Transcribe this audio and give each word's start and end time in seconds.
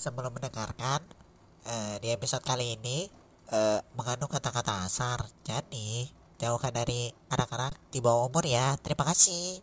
sebelum 0.00 0.32
mendengarkan 0.32 1.04
eh, 1.68 2.00
di 2.00 2.08
episode 2.08 2.40
kali 2.40 2.80
ini 2.80 3.04
eh, 3.52 3.78
mengandung 3.92 4.32
kata-kata 4.32 4.88
asar. 4.88 5.28
Jadi 5.44 6.08
jauhkan 6.40 6.72
dari 6.72 7.12
anak-anak 7.28 7.76
di 7.92 8.00
bawah 8.00 8.32
umur 8.32 8.48
ya. 8.48 8.80
Terima 8.80 9.04
kasih. 9.04 9.60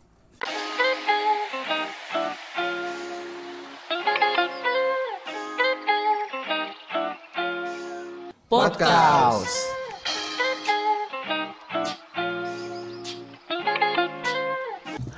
Podcast. 8.46 9.74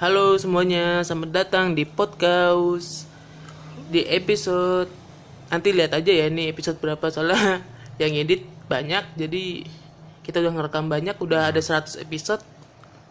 Halo 0.00 0.40
semuanya, 0.40 1.04
selamat 1.04 1.30
datang 1.30 1.76
di 1.76 1.84
podcast 1.84 3.04
Di 3.92 4.08
episode 4.08 4.99
Nanti 5.50 5.74
lihat 5.74 5.92
aja 5.98 6.12
ya 6.14 6.30
ini 6.30 6.46
episode 6.48 6.78
berapa 6.78 7.10
Soalnya 7.10 7.60
yang 8.02 8.14
edit 8.14 8.46
banyak 8.70 9.18
Jadi 9.18 9.66
kita 10.22 10.38
udah 10.38 10.52
ngerekam 10.54 10.86
banyak 10.86 11.18
Udah 11.18 11.50
ada 11.50 11.58
100 11.58 12.06
episode 12.06 12.40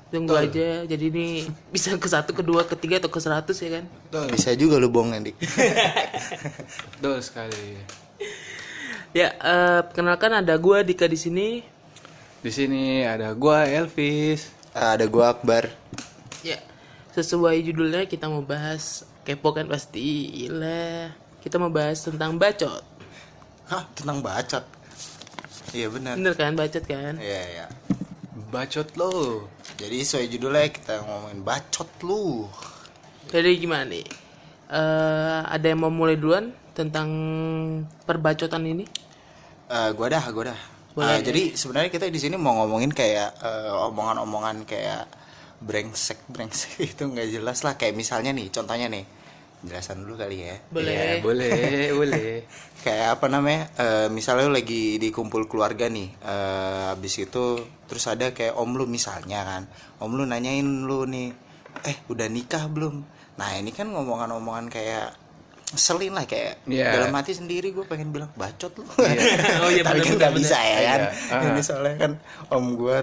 Tunggu 0.09 0.33
aja 0.33 0.87
Jadi 0.87 1.05
ini 1.11 1.43
bisa 1.75 1.93
ke 1.99 2.07
satu, 2.07 2.31
kedua, 2.31 2.63
ketiga 2.65 3.03
atau 3.03 3.11
ke 3.11 3.19
100 3.19 3.51
ya 3.51 3.69
kan 3.77 3.85
Bisa 4.31 4.55
juga 4.55 4.79
lu 4.81 4.89
bohong 4.89 5.13
nanti. 5.13 5.35
Betul 6.97 7.21
sekali. 7.21 7.77
Ya, 9.13 9.37
eh, 9.37 9.79
perkenalkan 9.85 10.41
ada 10.41 10.57
gua 10.57 10.81
Dika 10.81 11.05
di 11.05 11.19
sini 11.19 11.47
Di 12.41 12.49
sini 12.49 13.05
ada 13.05 13.35
gua 13.37 13.69
Elvis. 13.69 14.49
Ada 14.73 15.05
gua 15.05 15.37
Akbar. 15.37 15.69
Ya, 16.41 16.57
sesuai 17.13 17.61
judulnya 17.67 18.09
kita 18.09 18.31
mau 18.31 18.41
bahas 18.41 19.05
Kepo 19.27 19.53
kan 19.53 19.69
pasti 19.69 20.29
Gila 20.33 21.28
Kita 21.39 21.55
mau 21.55 21.71
bahas 21.71 22.03
tentang 22.03 22.35
bacot 22.35 22.83
Hah, 23.69 23.85
tentang 23.93 24.17
bacot. 24.25 24.65
Iya 25.77 25.93
benar. 25.93 26.17
Bener 26.17 26.33
kan, 26.33 26.57
bacot 26.57 26.81
kan? 26.89 27.21
Iya, 27.21 27.41
iya. 27.53 27.65
Bacot 28.49 28.97
lo. 28.97 29.45
Jadi 29.77 30.01
sesuai 30.01 30.25
judulnya 30.25 30.73
kita 30.73 31.05
ngomongin 31.05 31.45
bacot 31.45 31.85
lu. 32.01 32.49
Jadi 33.29 33.61
gimana 33.61 33.85
nih? 33.85 34.01
Eh, 34.73 35.39
ada 35.45 35.65
yang 35.69 35.85
mau 35.85 35.93
mulai 35.93 36.17
duluan 36.17 36.49
tentang 36.73 37.09
perbacotan 38.09 38.65
ini? 38.65 38.89
Eh, 39.69 39.89
gua 39.93 40.09
dah, 40.09 40.25
gua 40.33 40.49
dah. 40.49 40.59
Boleh, 40.97 41.21
Eh, 41.21 41.21
jadi 41.21 41.41
sebenarnya 41.53 41.93
kita 41.93 42.09
di 42.09 42.17
sini 42.17 42.41
mau 42.41 42.57
ngomongin 42.65 42.89
kayak 42.89 43.37
eh, 43.37 43.85
omongan-omongan 43.85 44.65
kayak 44.65 45.05
brengsek 45.61 46.25
brengsek 46.33 46.89
itu 46.89 47.05
nggak 47.05 47.29
jelas 47.37 47.61
lah 47.61 47.77
kayak 47.77 47.93
misalnya 47.93 48.33
nih 48.33 48.49
contohnya 48.49 48.89
nih 48.89 49.05
jelasan 49.59 50.07
dulu 50.07 50.15
kali 50.15 50.47
ya 50.47 50.55
Boleh. 50.71 50.93
Ya, 50.95 51.13
boleh, 51.19 51.51
boleh. 51.99 52.47
kayak 52.79 53.19
apa 53.19 53.27
namanya 53.27 53.67
eh, 53.75 54.07
misalnya 54.07 54.47
lu 54.47 54.55
lagi 54.55 54.95
di 54.95 55.11
kumpul 55.11 55.51
keluarga 55.51 55.91
nih 55.91 56.09
eh, 56.23 56.83
habis 56.95 57.19
itu 57.19 57.59
terus 57.83 58.07
ada 58.07 58.31
kayak 58.31 58.55
om 58.55 58.71
lu 58.71 58.87
misalnya 58.87 59.43
kan 59.43 59.63
om 59.99 60.15
lu 60.15 60.23
nanyain 60.23 60.63
lu 60.63 61.03
nih 61.03 61.35
eh 61.83 61.97
udah 62.07 62.27
nikah 62.31 62.71
belum 62.71 63.03
nah 63.35 63.51
ini 63.55 63.75
kan 63.75 63.91
ngomongan-ngomongan 63.91 64.67
kayak 64.71 65.11
selin 65.69 66.17
lah 66.17 66.25
kayak 66.25 66.65
Iya. 66.65 66.97
dalam 66.97 67.13
hati 67.13 67.37
sendiri 67.37 67.69
gue 67.69 67.85
pengen 67.85 68.09
bilang 68.09 68.31
bacot 68.33 68.73
lu 68.79 68.83
Oh 69.63 69.69
iya, 69.69 69.85
tapi 69.85 70.01
kan 70.01 70.17
nggak 70.17 70.33
bener, 70.33 70.41
bisa 70.41 70.57
ya 70.57 70.79
kan 70.81 71.01
Iya. 71.05 71.29
Ah. 71.35 71.43
ini 71.45 71.61
soalnya 71.61 71.95
kan 71.99 72.11
om 72.49 72.65
gue 72.73 72.95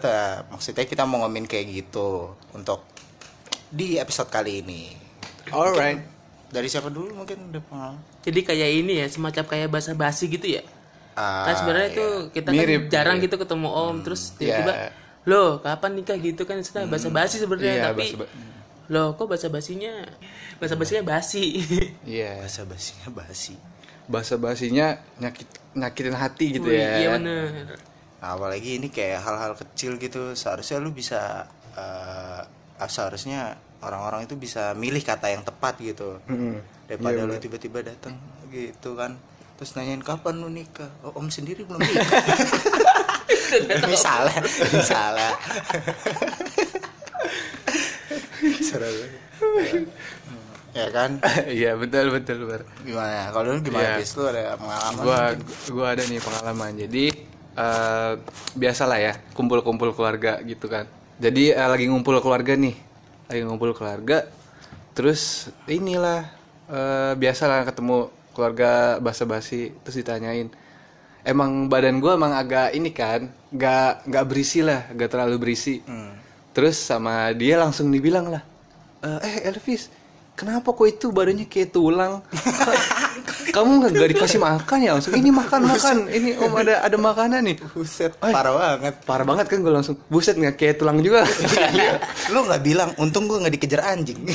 maksudnya 0.51 0.85
kita 0.89 1.05
mau 1.07 1.23
ngomongin 1.23 1.47
kayak 1.47 1.67
gitu 1.70 2.35
untuk 2.57 2.83
di 3.70 4.01
episode 4.01 4.33
kali 4.33 4.65
ini 4.67 4.83
Alright. 5.53 6.16
Dari 6.48 6.66
siapa 6.66 6.89
dulu 6.89 7.12
mungkin 7.16 7.50
udah 7.50 7.62
pengalaman 7.62 8.00
Jadi 8.22 8.41
kayak 8.42 8.70
ini 8.77 8.92
ya, 8.98 9.06
semacam 9.06 9.44
kayak 9.44 9.69
bahasa 9.69 9.91
basi 9.92 10.27
gitu 10.27 10.47
ya. 10.48 10.62
Ah, 11.12 11.48
kan 11.48 11.55
sebenarnya 11.56 11.91
iya. 11.91 11.97
tuh 11.97 12.11
kita 12.28 12.48
Mirip, 12.50 12.80
kan 12.83 12.92
jarang 12.92 13.16
mirip. 13.16 13.27
gitu 13.27 13.36
ketemu 13.41 13.69
om, 13.69 13.94
terus 14.00 14.22
tiba-tiba 14.34 14.72
Iya. 14.74 14.89
loh 15.24 15.50
kapan 15.58 15.91
nikah 15.94 16.17
gitu 16.17 16.42
kan 16.42 16.56
istilah 16.56 16.85
bahasa 16.85 17.08
basi 17.08 17.36
sebenarnya 17.36 17.73
Iya, 17.73 17.85
tapi 17.89 18.05
bahasa 18.05 18.17
ba- 18.20 18.33
loh 18.86 19.08
kok 19.12 19.27
bahasa 19.27 19.48
basinya 19.48 19.92
bahasa 20.56 20.74
basinya 20.74 21.02
basi 21.05 21.45
Iya. 22.06 22.30
bahasa 22.39 22.62
basinya 22.62 23.08
basi 23.11 23.55
Bahasa 24.06 24.35
basinya 24.36 24.86
nyakit 25.18 25.48
nyakitin 25.73 26.14
hati 26.14 26.46
gitu 26.52 26.68
Wih, 26.68 26.79
ya. 26.79 26.95
Iya 26.96 27.08
bener. 27.18 27.74
Nah, 28.17 28.30
apalagi 28.33 28.79
ini 28.79 28.86
kayak 28.86 29.18
hal-hal 29.18 29.52
kecil 29.56 29.96
gitu 29.96 30.30
seharusnya 30.33 30.79
lu 30.79 30.92
bisa 30.92 31.48
eh, 31.74 32.40
ah, 32.77 32.86
seharusnya 32.86 33.58
orang-orang 33.81 34.25
itu 34.25 34.35
bisa 34.35 34.73
milih 34.73 35.01
kata 35.01 35.29
yang 35.29 35.42
tepat 35.42 35.77
gitu 35.79 36.17
Mm-mm. 36.27 36.61
daripada 36.87 37.19
Iya, 37.19 37.29
lu 37.29 37.35
tiba-tiba 37.37 37.79
datang 37.81 38.17
gitu 38.48 38.95
kan 38.95 39.17
terus 39.57 39.73
nanyain 39.73 40.01
kapan 40.01 40.37
lu 40.37 40.48
nikah 40.48 40.89
oh, 41.01 41.17
om 41.17 41.29
sendiri 41.29 41.64
belum 41.64 41.81
nikah 41.81 42.13
misalnya 43.89 44.36
misalnya 44.69 45.31
ya 50.73 50.86
kan 50.92 51.11
Iya, 51.48 51.73
betul 51.75 52.13
betul, 52.13 52.45
Bar. 52.45 52.63
gimana 52.85 53.33
kalau 53.33 53.57
lu 53.57 53.61
gimana 53.65 53.97
Iya. 53.97 53.98
bis 53.98 54.13
lu 54.13 54.29
ada 54.29 54.61
pengalaman 54.61 55.01
Gua 55.01 55.20
mungkin? 55.33 55.73
gua 55.73 55.86
ada 55.97 56.03
nih 56.05 56.20
pengalaman. 56.20 56.70
Jadi 56.77 57.05
eh 57.57 58.13
biasalah 58.53 58.98
ya, 59.01 59.13
kumpul-kumpul 59.33 59.97
keluarga 59.97 60.36
gitu 60.45 60.69
kan. 60.69 60.85
Jadi 61.17 61.57
eh, 61.57 61.65
lagi 61.65 61.89
ngumpul 61.89 62.20
keluarga 62.20 62.53
nih. 62.53 62.77
Lagi 63.31 63.42
ngumpul 63.45 63.75
keluarga. 63.77 64.27
Terus 64.97 65.53
inilah 65.69 66.27
eh 66.67 67.13
biasalah 67.14 67.63
ketemu 67.69 68.11
keluarga 68.35 68.98
basa-basi 68.98 69.75
terus 69.85 69.97
ditanyain. 70.03 70.51
Emang 71.27 71.67
badan 71.67 71.98
gua 71.98 72.15
emang 72.15 72.33
agak 72.35 72.75
ini 72.75 72.95
kan 72.95 73.31
nggak 73.51 74.07
nggak 74.07 74.25
berisi 74.27 74.63
lah 74.63 74.89
nggak 74.91 75.11
terlalu 75.11 75.36
berisi. 75.39 75.83
Terus 76.55 76.81
sama 76.81 77.31
dia 77.36 77.61
langsung 77.61 77.92
dibilang 77.92 78.33
lah 78.33 78.57
eh 79.07 79.20
eh, 79.23 79.36
Elvis 79.53 79.92
kenapa 80.35 80.73
kok 80.73 80.89
itu 80.89 81.07
badannya 81.15 81.47
kayak 81.47 81.70
tulang 81.73 82.25
kamu 83.52 83.70
nggak 83.92 84.11
dikasih 84.17 84.40
makan 84.42 84.79
ya 84.83 84.90
langsung 84.98 85.14
ini 85.14 85.30
makan 85.30 85.61
makan. 85.67 85.96
Ini 86.11 86.30
om 86.42 86.52
ada 86.57 86.74
ada 86.83 86.96
makanan 86.98 87.40
nih. 87.46 87.57
Buset 87.74 88.12
Ay. 88.18 88.33
parah 88.34 88.52
banget. 88.55 88.95
parah 89.07 89.27
banget 89.27 89.46
kan 89.51 89.58
gue 89.62 89.73
langsung 89.73 89.96
buset 90.11 90.34
nggak 90.34 90.57
kayak 90.58 90.74
tulang 90.80 90.98
juga. 91.02 91.23
Lu 92.33 92.42
nggak 92.46 92.62
bilang 92.62 92.90
untung 92.98 93.30
gue 93.30 93.39
nggak 93.39 93.55
dikejar 93.55 93.83
anjing. 93.86 94.18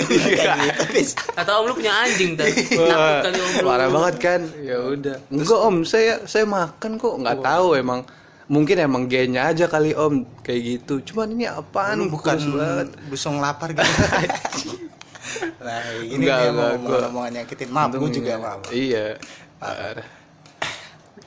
Bilang 0.00 0.58
kayak 0.88 1.06
gitu, 1.06 1.52
om 1.52 1.64
lu 1.68 1.74
punya 1.76 1.92
anjing 1.92 2.32
tadi. 2.34 2.50
Wah, 2.78 2.88
Takut 2.88 3.30
kali 3.30 3.38
om 3.38 3.52
lu. 3.52 3.66
parah 3.68 3.88
banget 3.92 4.14
kan? 4.18 4.40
Ya 4.64 4.78
udah. 4.80 5.16
Enggak 5.28 5.60
om 5.60 5.76
saya 5.84 6.24
saya 6.24 6.44
makan 6.48 6.96
kok. 6.96 7.14
Nggak 7.20 7.38
tahu 7.44 7.68
emang. 7.76 8.00
Mungkin 8.50 8.82
emang 8.82 9.06
gennya 9.06 9.46
aja 9.54 9.70
kali 9.70 9.94
om 9.94 10.26
kayak 10.42 10.60
gitu. 10.82 10.98
Cuman 11.12 11.36
ini 11.36 11.46
apaan? 11.46 12.02
Lu 12.02 12.10
bukan 12.10 12.34
busong 13.06 13.38
lapar 13.38 13.70
gitu 13.70 13.86
nah 15.64 15.80
ini 16.04 16.20
Enggak, 16.20 16.38
dia 16.38 16.50
enggak, 16.52 16.72
mau 16.80 16.98
ngomong 17.08 17.24
nyakitin 17.32 17.70
maaf 17.72 17.90
gue 17.94 18.10
juga 18.12 18.32
maaf 18.36 18.60
iya. 18.72 19.16
Parah. 19.60 20.08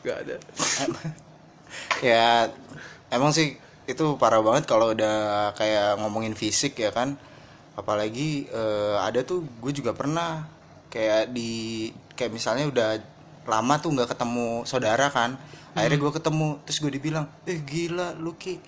Nggak 0.02 0.18
ada. 0.26 0.36
Ya 2.06 2.54
emang 3.10 3.34
sih 3.34 3.58
itu 3.90 4.06
parah 4.22 4.44
banget 4.44 4.70
kalau 4.70 4.94
udah 4.94 5.50
kayak 5.58 6.02
ngomongin 6.02 6.38
fisik 6.38 6.78
ya 6.78 6.90
kan. 6.94 7.16
Apalagi 7.74 8.46
eh, 8.50 8.96
ada 9.00 9.26
tuh 9.26 9.46
gue 9.62 9.72
juga 9.74 9.94
pernah 9.96 10.46
kayak 10.94 11.34
di 11.34 11.90
kayak 12.14 12.30
misalnya 12.34 12.70
udah 12.70 12.90
lama 13.50 13.74
tuh 13.82 13.90
nggak 13.96 14.14
ketemu 14.14 14.66
saudara 14.70 15.10
kan. 15.10 15.38
Akhirnya 15.74 15.98
gue 15.98 16.12
ketemu 16.14 16.48
terus 16.66 16.78
gue 16.82 16.92
dibilang 16.94 17.26
eh 17.50 17.58
gila 17.62 18.14
lu 18.18 18.38
ki 18.38 18.60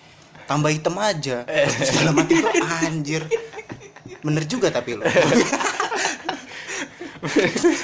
tambah 0.50 0.70
hitam 0.72 0.98
aja. 0.98 1.46
Terus 1.46 1.90
dalam 1.94 2.16
hati 2.18 2.34
gue 2.42 2.52
anjir 2.86 3.22
bener 4.26 4.44
juga 4.44 4.68
tapi 4.68 4.90
lo 4.92 5.06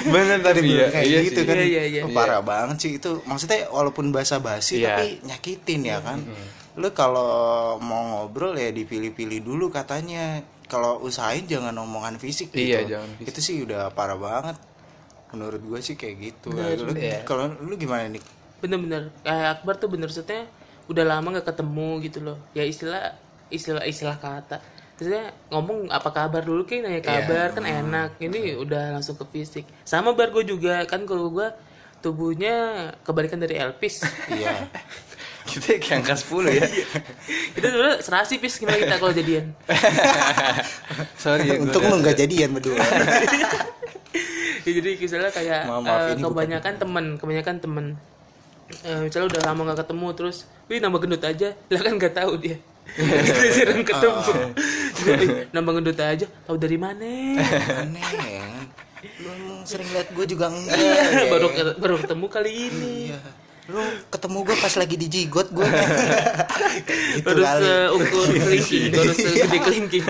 bener 0.05 0.39
tadi 0.39 0.61
ya 0.63 0.87
kayak 0.89 1.05
iya 1.05 1.19
gitu 1.21 1.41
sih. 1.41 1.45
kan 1.45 1.55
Iya, 1.57 1.65
iya, 1.65 1.83
iya. 1.89 2.01
Oh, 2.03 2.11
parah 2.11 2.41
banget 2.41 2.77
sih 2.79 2.91
itu 2.95 3.23
maksudnya 3.23 3.67
walaupun 3.67 4.09
bahasa 4.09 4.39
basi 4.39 4.79
Iya. 4.79 4.93
tapi 4.93 5.07
nyakitin 5.21 5.81
ya 5.83 5.97
kan 5.99 6.19
lu 6.73 6.89
kalau 6.91 7.31
mau 7.77 8.01
ngobrol 8.23 8.55
ya 8.55 8.69
dipilih-pilih 8.69 9.41
dulu 9.41 9.69
katanya 9.69 10.41
kalau 10.65 10.97
usahain 10.99 11.45
jangan 11.45 11.75
omongan 11.75 12.17
fisik 12.17 12.49
gitu 12.49 12.81
Iya, 12.81 12.97
jangan 12.97 13.09
fisik. 13.15 13.29
itu 13.29 13.39
sih 13.41 13.55
udah 13.61 13.91
parah 13.91 14.17
banget 14.17 14.57
menurut 15.29 15.61
gue 15.61 15.79
sih 15.79 15.93
kayak 15.93 16.15
gitu 16.19 16.49
Lu- 16.49 16.93
Iya. 16.95 17.21
kalau 17.23 17.49
lu 17.57 17.73
gimana 17.73 18.07
nih 18.07 18.23
Bener-bener. 18.57 19.11
Kayak 19.19 19.59
Akbar 19.59 19.75
tuh 19.75 19.89
bener 19.89 20.07
maksudnya 20.07 20.47
udah 20.85 21.03
lama 21.05 21.27
nggak 21.29 21.43
ketemu 21.45 21.99
gitu 21.99 22.19
loh. 22.21 22.39
Ya 22.53 22.63
istilah 22.63 23.11
istilah 23.49 23.83
istilah 23.83 24.15
kata. 24.15 24.63
Maksudnya 24.93 25.25
ngomong 25.49 25.89
apa 25.89 26.09
kabar 26.13 26.45
dulu 26.45 26.63
kayak 26.63 26.81
nanya 26.85 27.01
kabar 27.01 27.47
kan 27.51 27.65
enak. 27.65 28.09
Ini 28.21 28.61
udah 28.61 28.93
langsung 28.93 29.17
ke 29.17 29.25
fisik. 29.27 29.65
Sama 29.81 30.13
bar 30.13 30.29
gue 30.29 30.45
juga 30.45 30.85
kan 30.85 31.01
kalau 31.03 31.33
gue 31.33 31.49
tubuhnya 31.99 32.87
kebalikan 33.01 33.41
dari 33.41 33.57
Elvis. 33.57 34.05
iya. 34.37 34.69
Kita 35.43 35.75
kayak 35.75 36.05
angka 36.05 36.15
10 36.15 36.55
ya. 36.55 36.65
Kita 37.51 37.67
dulu 37.67 37.89
serasi 37.99 38.37
pis. 38.37 38.61
Gimana 38.61 38.77
kita 38.77 38.95
kalau 38.95 39.11
jadian. 39.11 39.51
sorry 41.23 41.49
ya, 41.49 41.57
untung 41.57 41.83
udah- 41.83 41.91
lu 41.91 42.03
nggak 42.05 42.17
jadian 42.17 42.49
berdua. 42.53 42.77
Ya, 44.63 44.79
jadi 44.79 44.95
misalnya 44.95 45.27
kayak 45.27 45.67
Maaf, 45.67 45.83
maaf, 45.83 46.01
bukan- 46.15 46.23
kebanyakan 46.23 46.73
temen 46.79 47.05
kebanyakan 47.19 47.55
temen. 47.59 47.85
Eh, 48.87 48.99
misalnya 49.03 49.35
udah 49.35 49.41
lama 49.51 49.61
nggak 49.67 49.79
ketemu 49.83 50.07
terus 50.15 50.47
wih 50.71 50.79
nambah 50.79 51.03
gendut 51.03 51.19
aja. 51.19 51.51
Lah 51.67 51.81
kan 51.83 51.99
nggak 51.99 52.15
tahu 52.15 52.39
dia 52.39 52.55
sering 53.57 53.83
ketemu. 53.85 54.21
Jadi, 55.03 55.25
nambah 55.51 55.71
gendut 55.79 55.99
aja. 55.99 56.25
Tahu 56.45 56.57
dari 56.59 56.77
mana? 56.77 57.03
Aneh. 57.03 58.07
Ya 58.29 58.47
lu 59.03 59.29
emang 59.35 59.67
sering 59.67 59.89
liat 59.91 60.09
gue 60.15 60.25
juga 60.27 60.47
enggak. 60.47 60.79
Iya, 60.79 61.03
ya. 61.03 61.23
baru 61.27 61.47
baru 61.75 61.95
ketemu 61.99 62.25
kali 62.31 62.51
ini. 62.71 62.95
Iya. 63.11 63.21
lu 63.63 63.79
ketemu 64.11 64.43
gue 64.43 64.57
pas 64.59 64.73
lagi 64.75 64.95
di 64.99 65.07
jigot 65.07 65.47
gue 65.55 65.63
gitu 67.15 67.23
baru 67.23 67.41
kali. 67.47 67.63
seukur 67.63 68.27
kelingking 68.35 68.91
baru 68.91 69.13
segede 69.15 69.57
kelingking. 69.63 70.03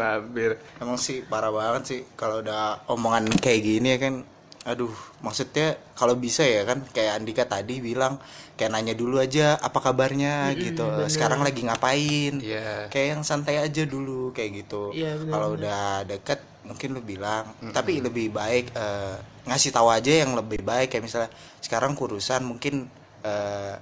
Mampir. 0.00 0.50
emang 0.80 0.96
sih 0.96 1.20
parah 1.20 1.52
banget 1.52 1.82
sih 1.84 2.00
kalau 2.16 2.40
udah 2.40 2.80
omongan 2.88 3.28
kayak 3.36 3.60
gini 3.68 3.88
ya 3.92 3.98
kan 4.00 4.24
aduh 4.60 4.92
maksudnya 5.24 5.80
kalau 5.96 6.20
bisa 6.20 6.44
ya 6.44 6.68
kan 6.68 6.84
kayak 6.92 7.16
Andika 7.16 7.48
tadi 7.48 7.80
bilang 7.80 8.20
kayak 8.60 8.76
nanya 8.76 8.92
dulu 8.92 9.16
aja 9.16 9.56
apa 9.56 9.80
kabarnya? 9.80 10.52
Gitu. 10.52 10.84
sekarang 11.08 11.40
lagi 11.40 11.64
ngapain? 11.64 12.44
Iya. 12.44 12.92
kayak 12.92 13.06
yang 13.16 13.22
santai 13.24 13.56
aja 13.56 13.88
dulu 13.88 14.36
kayak 14.36 14.64
gitu. 14.64 14.92
Iya, 14.92 15.16
benar, 15.16 15.32
kalau 15.32 15.48
udah 15.56 15.82
deket 16.04 16.40
mungkin 16.68 16.88
lu 16.92 17.00
bilang. 17.00 17.56
Tapi 17.72 18.04
lebih 18.04 18.36
baik 18.36 18.76
eh, 18.76 19.16
ngasih 19.48 19.72
tahu 19.72 19.88
aja 19.88 20.12
yang 20.12 20.36
lebih 20.36 20.60
baik. 20.60 20.92
Kayak 20.92 21.04
misalnya 21.08 21.30
sekarang 21.64 21.96
kurusan 21.96 22.44
mungkin 22.44 22.84
eh, 23.24 23.74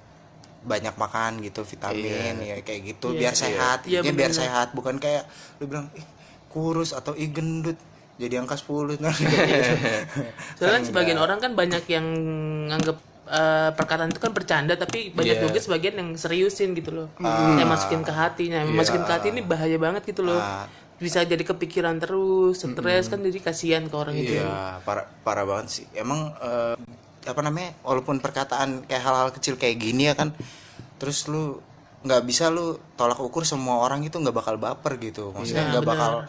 banyak 0.59 0.95
makan 0.95 1.43
gitu 1.43 1.67
vitamin 1.67 2.39
ya 2.39 2.57
kayak 2.63 2.95
gitu. 2.95 3.19
Biar 3.19 3.35
sehat 3.35 3.83
Iya, 3.83 4.07
Intinya 4.07 4.15
biar 4.15 4.31
sehat. 4.31 4.69
Bukan 4.79 5.03
kayak 5.03 5.27
lu 5.59 5.67
bilang 5.67 5.91
ih 5.99 6.07
kurus 6.55 6.95
atau 6.95 7.19
ih 7.19 7.29
gendut 7.35 7.77
jadi 8.19 8.35
angka 8.43 8.59
10 8.59 8.99
nah, 8.99 9.15
soalnya 10.59 10.75
kan 10.75 10.85
sebagian 10.85 11.19
orang 11.19 11.39
kan 11.39 11.55
banyak 11.55 11.87
yang 11.87 12.03
nganggep 12.67 12.99
eh, 13.29 13.71
perkataan 13.73 14.11
itu 14.11 14.19
kan 14.19 14.35
bercanda 14.35 14.75
tapi 14.75 15.15
banyak 15.15 15.39
Iya. 15.39 15.45
juga 15.47 15.59
sebagian 15.63 15.95
yang 15.97 16.09
seriusin 16.15 16.75
gitu 16.75 16.91
loh. 16.91 17.09
Yang 17.21 17.69
masukin 17.69 18.03
ke 18.03 18.11
hatinya. 18.11 18.65
Yang 18.65 18.75
masukin 18.75 19.05
ke 19.05 19.13
hati 19.13 19.27
ini 19.31 19.41
bahaya 19.41 19.79
banget 19.79 20.03
gitu 20.05 20.27
loh. 20.27 20.37
Ah. 20.37 20.67
bisa 20.99 21.23
jadi 21.23 21.39
kepikiran 21.39 22.03
terus 22.03 22.59
stres 22.59 23.07
kan 23.07 23.23
jadi 23.23 23.39
kasihan 23.39 23.87
ke 23.87 23.95
orang 23.95 24.19
itu 24.19 24.35
iya 24.35 24.83
parah 24.83 25.07
parah 25.23 25.47
banget 25.47 25.67
sih. 25.71 25.87
Emang 25.95 26.35
eh, 26.43 26.75
apa 27.23 27.39
namanya 27.39 27.71
walaupun 27.87 28.19
perkataan 28.19 28.83
kayak 28.83 29.07
hal-hal 29.07 29.31
kecil 29.31 29.55
kayak 29.55 29.79
gini 29.79 30.11
ya 30.11 30.19
kan 30.19 30.35
terus 30.99 31.31
lu 31.31 31.63
nggak 32.03 32.23
bisa 32.27 32.51
lu 32.51 32.83
tolak 32.99 33.23
ukur 33.23 33.47
semua 33.47 33.79
orang 33.79 34.03
itu 34.03 34.19
nggak 34.19 34.35
bakal 34.35 34.59
baper 34.59 34.99
gitu. 34.99 35.31
Maksudnya 35.31 35.71
nggak 35.71 35.87
bakal 35.87 36.27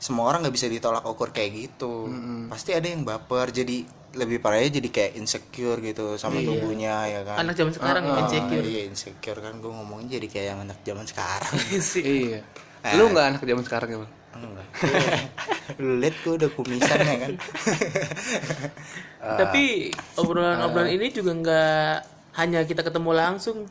semua 0.00 0.24
orang 0.26 0.40
nggak 0.42 0.56
bisa 0.56 0.66
ditolak 0.66 1.04
ukur 1.04 1.28
kayak 1.30 1.52
gitu. 1.68 2.08
Pasti 2.48 2.72
ada 2.72 2.88
yang 2.88 3.04
baper 3.04 3.52
jadi 3.52 3.84
lebih 4.10 4.42
parahnya 4.42 4.80
jadi 4.80 4.88
kayak 4.90 5.12
insecure 5.14 5.78
gitu 5.78 6.16
sama 6.16 6.40
tubuhnya 6.40 7.06
ya 7.06 7.20
kan? 7.22 7.36
Anak 7.38 7.54
zaman 7.54 7.70
sekarang 7.70 8.02
Ah, 8.08 8.24
insecure. 8.24 8.64
iya 8.64 8.82
insecure 8.88 9.38
kan. 9.38 9.60
Gue 9.60 9.70
ngomongnya 9.70 10.18
jadi 10.18 10.26
kayak 10.26 10.46
yang 10.48 10.60
anak 10.64 10.78
zaman 10.82 11.04
sekarang. 11.04 11.54
Sih. 11.92 12.02
Iya. 12.82 12.96
Lu 12.96 13.12
nggak 13.12 13.26
anak 13.36 13.42
zaman 13.44 13.62
sekarang 13.62 13.88
ya, 13.92 13.98
Bang? 14.00 14.12
Enggak. 14.30 14.66
lu 15.76 16.00
liat 16.00 16.16
gue 16.24 16.32
udah 16.32 16.50
kumisan 16.50 16.98
ya 16.98 17.16
kan? 17.20 17.32
Tapi 19.44 19.92
obrolan-obrolan 20.16 20.90
ini 20.90 21.06
juga 21.12 21.30
nggak 21.34 21.92
hanya 22.40 22.64
kita 22.64 22.80
ketemu 22.80 23.10
langsung 23.12 23.66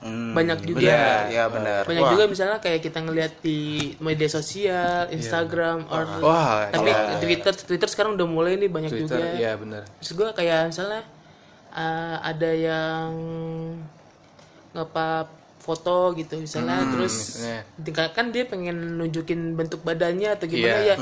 Hmm, 0.00 0.32
banyak 0.32 0.58
juga. 0.64 0.80
benar, 0.80 1.20
ya 1.28 1.44
benar. 1.46 1.82
Banyak 1.84 2.02
Wah, 2.02 2.12
juga 2.12 2.24
misalnya 2.26 2.58
kayak 2.58 2.80
kita 2.80 2.98
ngeliat 3.00 3.32
di 3.40 3.60
media 3.98 4.28
sosial 4.28 5.08
Instagram 5.10 5.88
or 5.88 6.04
Wah, 6.20 6.68
tapi 6.68 6.88
iya. 6.88 7.16
Twitter 7.16 7.54
Twitter 7.54 7.88
sekarang 7.88 8.12
udah 8.14 8.26
mulai 8.26 8.56
nih 8.56 8.68
banyak 8.68 8.90
Twitter, 8.90 9.16
juga. 9.16 9.32
iya 9.34 9.54
benar. 9.54 9.82
terus 9.96 10.12
gue 10.12 10.28
kayak 10.30 10.68
misalnya 10.68 11.02
uh, 11.70 12.16
ada 12.20 12.50
yang 12.50 13.10
ngepap 14.72 15.26
foto 15.56 16.12
gitu 16.12 16.36
misalnya 16.36 16.84
terus 16.90 17.40
misalnya. 17.40 17.60
tinggal- 17.80 18.12
kan 18.12 18.28
dia 18.28 18.44
pengen 18.44 19.00
nunjukin 19.00 19.54
bentuk 19.54 19.80
badannya 19.80 20.28
atau 20.30 20.44
gimana 20.44 20.76
Iya, 20.76 20.94
ya. 20.94 20.96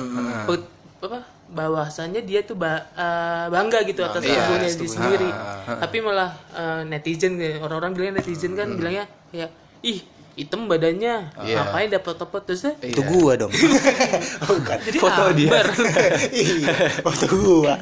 Be- 0.46 0.70
apa 1.02 1.18
bahwasannya 1.50 2.22
dia 2.22 2.40
tuh 2.40 2.54
ba- 2.54 2.86
uh, 2.94 3.50
bangga 3.50 3.82
gitu 3.82 4.00
atas 4.00 4.22
Iya, 4.22 4.38
tubuhnya 4.38 4.68
tubuh. 4.70 4.78
dia 4.78 4.94
sendiri 4.94 5.30
tapi 5.66 5.96
malah 5.98 6.30
uh, 6.54 6.86
netizen 6.86 7.34
orang-orang 7.58 7.90
bilang 7.92 8.14
netizen 8.14 8.54
kan 8.54 8.70
bilangnya 8.70 9.04
ya 9.30 9.50
ih 9.82 9.98
hitam 10.32 10.64
badannya 10.64 11.28
ngapain 11.36 11.90
dapat 11.90 12.14
dapat 12.16 12.40
terus 12.46 12.64
deh 12.64 12.74
itu 12.88 13.04
gua 13.04 13.36
dong. 13.36 13.52
Bukan. 14.48 14.78
Jadi 14.80 14.96
Foto 14.96 15.28
dia. 15.36 15.60
iya. 16.32 16.72
Waktu 17.04 17.24
gua. 17.28 17.76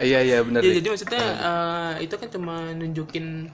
Iya 0.00 0.18
iya 0.24 0.38
benar. 0.40 0.64
ya 0.64 0.72
jadi 0.72 0.88
maksudnya 0.88 1.20
eh, 1.20 1.92
itu 2.00 2.14
kan 2.16 2.28
cuma 2.32 2.72
nunjukin 2.72 3.44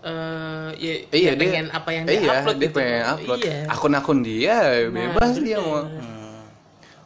eh 0.00 0.68
ya, 0.76 0.94
Iya 1.12 1.28
ya 1.28 1.32
pengen 1.36 1.66
apa 1.68 1.90
yang 1.90 2.04
dia 2.04 2.16
iya, 2.18 2.32
upload 2.38 2.56
dia 2.56 2.64
gitu. 2.64 2.76
pengen 2.76 3.02
upload. 3.04 3.38
Iya. 3.42 3.58
akun-akun 3.68 4.18
dia 4.22 4.54
bebas 4.88 5.32
dia 5.36 5.56
mau. 5.58 5.84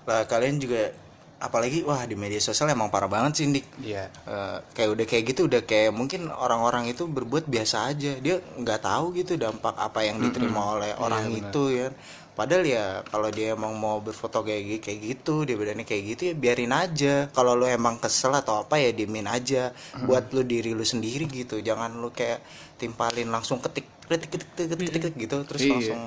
Lah 0.05 0.23
kalian 0.25 0.57
juga 0.57 0.95
apalagi 1.39 1.87
wah 1.87 2.03
di 2.03 2.19
media 2.19 2.43
sosial 2.43 2.67
emang 2.71 2.91
parah 2.91 3.07
banget 3.07 3.33
sih 3.39 3.47
Dik 3.47 3.67
iya. 3.87 4.11
Eh, 4.27 4.59
kayak 4.75 4.91
udah 4.99 5.07
kayak 5.07 5.25
gitu 5.31 5.41
udah 5.47 5.63
kayak 5.63 5.95
mungkin 5.95 6.27
orang-orang 6.29 6.91
itu 6.91 7.07
berbuat 7.07 7.47
biasa 7.47 7.95
aja. 7.95 8.19
Dia 8.19 8.43
nggak 8.43 8.81
tahu 8.83 9.15
gitu 9.15 9.39
dampak 9.39 9.75
apa 9.79 10.03
yang 10.03 10.19
diterima 10.19 10.75
oleh 10.75 10.93
orang 10.99 11.31
itu 11.31 11.71
ya. 11.71 11.89
Padahal 12.35 12.63
ya 12.63 12.85
kalau 13.07 13.35
dia 13.35 13.59
emang 13.59 13.75
mau 13.75 13.99
berfoto 13.99 14.47
kayak 14.47 14.79
kayak 14.79 14.99
gitu 15.03 15.43
dia 15.43 15.59
badannya 15.59 15.83
kayak 15.83 16.03
gitu 16.15 16.23
ya 16.31 16.35
biarin 16.35 16.75
aja. 16.75 17.31
Kalau 17.31 17.59
lu 17.59 17.67
emang 17.67 17.99
kesel 17.99 18.35
atau 18.35 18.63
apa 18.63 18.79
ya 18.79 18.91
diemin 18.95 19.27
aja. 19.27 19.71
Buat 20.07 20.31
lu 20.35 20.43
diri 20.43 20.75
lu 20.75 20.87
sendiri 20.87 21.27
gitu. 21.27 21.59
Jangan 21.59 21.99
lu 21.99 22.11
kayak 22.15 22.43
timpalin 22.79 23.31
langsung 23.31 23.59
ketik 23.59 23.87
ketik 24.07 24.31
ketik 24.39 24.49
ketik 24.55 24.67
ketik, 24.75 24.91
ketik 24.91 25.15
gitu. 25.19 25.37
Terus 25.51 25.61
Iya. 25.63 25.71
langsung 25.75 26.03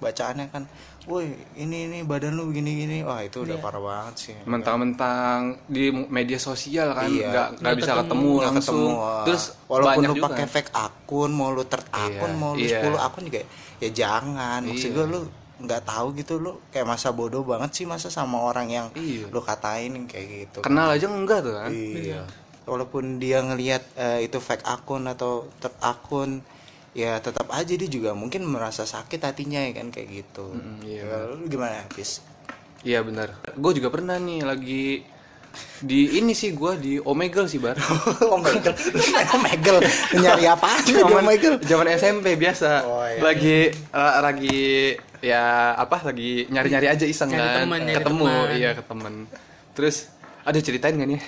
bacaannya 0.00 0.46
kan 0.48 0.64
woi 1.04 1.28
ini 1.54 1.86
ini 1.86 1.98
badan 2.02 2.34
lu 2.34 2.48
gini 2.48 2.72
gini 2.74 2.96
wah 3.00 3.20
itu 3.20 3.44
udah 3.44 3.56
parah 3.56 3.78
banget 3.78 4.14
sih 4.16 4.34
mentang-mentang 4.44 5.60
di 5.66 5.88
media 5.92 6.36
sosial 6.36 6.92
kan 6.92 7.08
Iya. 7.08 7.28
nggak 7.28 7.48
nggak 7.60 7.74
bisa 7.76 7.92
ketemu 8.00 8.30
langsung 8.40 8.80
ketemu, 8.88 8.96
wah. 8.96 9.24
terus 9.24 9.44
walaupun 9.66 10.02
banyak 10.02 10.16
lu 10.16 10.24
pakai 10.24 10.46
fake 10.46 10.70
akun 10.72 11.30
mau 11.30 11.48
lu 11.50 11.64
third 11.64 11.86
akun 11.90 12.30
Iya, 12.30 12.36
mau 12.36 12.52
lu 12.56 12.64
iya. 12.64 12.80
10 12.80 12.96
akun 12.98 13.22
juga 13.28 13.40
ya 13.78 13.88
jangan 13.90 14.60
maksud 14.64 14.88
Iya. 14.88 14.96
gue 14.96 15.06
lu 15.06 15.20
nggak 15.60 15.82
tahu 15.84 16.06
gitu 16.16 16.34
lu 16.36 16.52
kayak 16.68 16.88
masa 16.88 17.12
bodoh 17.12 17.44
banget 17.44 17.70
sih 17.74 17.84
masa 17.84 18.08
sama 18.08 18.40
orang 18.40 18.68
yang 18.68 18.86
Iya. 18.96 19.28
lu 19.28 19.40
katain 19.40 20.08
kayak 20.08 20.26
gitu 20.48 20.58
kenal 20.60 20.88
aja 20.88 21.04
enggak 21.04 21.44
tuh 21.44 21.52
kan 21.52 21.68
iya 21.72 22.24
walaupun 22.64 23.18
dia 23.18 23.40
ngelihat 23.40 23.82
eh, 23.94 24.24
itu 24.24 24.38
fake 24.38 24.64
akun 24.64 25.04
atau 25.04 25.48
third 25.58 25.76
akun 25.80 26.40
ya 26.92 27.18
tetap 27.18 27.46
aja 27.48 27.70
dia 27.70 27.86
juga 27.86 28.10
mungkin 28.12 28.42
merasa 28.42 28.82
sakit 28.82 29.20
hatinya 29.20 29.60
ya 29.60 29.72
kan 29.72 29.88
kayak 29.88 30.08
gitu. 30.10 30.50
Iya, 30.82 31.06
Ya, 31.06 31.16
lu 31.30 31.46
gimana 31.46 31.86
Pis? 31.88 32.20
iya 32.80 32.98
benar. 33.00 33.36
Gue 33.54 33.72
juga 33.72 33.88
pernah 33.88 34.16
nih 34.16 34.40
lagi 34.40 35.04
di 35.80 36.16
ini 36.16 36.30
sih 36.30 36.50
gue 36.50 36.72
di 36.76 36.92
Omegle 36.96 37.44
sih 37.44 37.58
bar. 37.58 37.74
Omegle? 38.34 38.74
Omegle? 39.30 39.78
Nyari 40.14 40.44
apa 40.46 40.70
di 40.80 40.92
zaman 40.94 41.20
Omegle? 41.20 41.56
zaman 41.60 41.86
SMP 41.92 42.34
biasa. 42.34 42.70
Oh, 42.82 43.02
iya. 43.04 43.18
lagi 43.20 43.58
eh, 43.70 44.14
lagi 44.20 44.60
ya 45.20 45.42
apa 45.76 46.00
lagi 46.02 46.48
nyari-nyari 46.48 46.86
aja 46.88 47.04
iseng 47.04 47.28
Nyari 47.28 47.44
kan. 47.60 47.66
nyari 47.68 47.92
ketemu 47.92 48.24
iya 48.56 48.70
ke 48.72 48.82
temen 48.82 49.14
terus 49.70 50.08
ada 50.40 50.56
ceritain 50.56 50.96
gak 50.96 51.08
nih? 51.08 51.20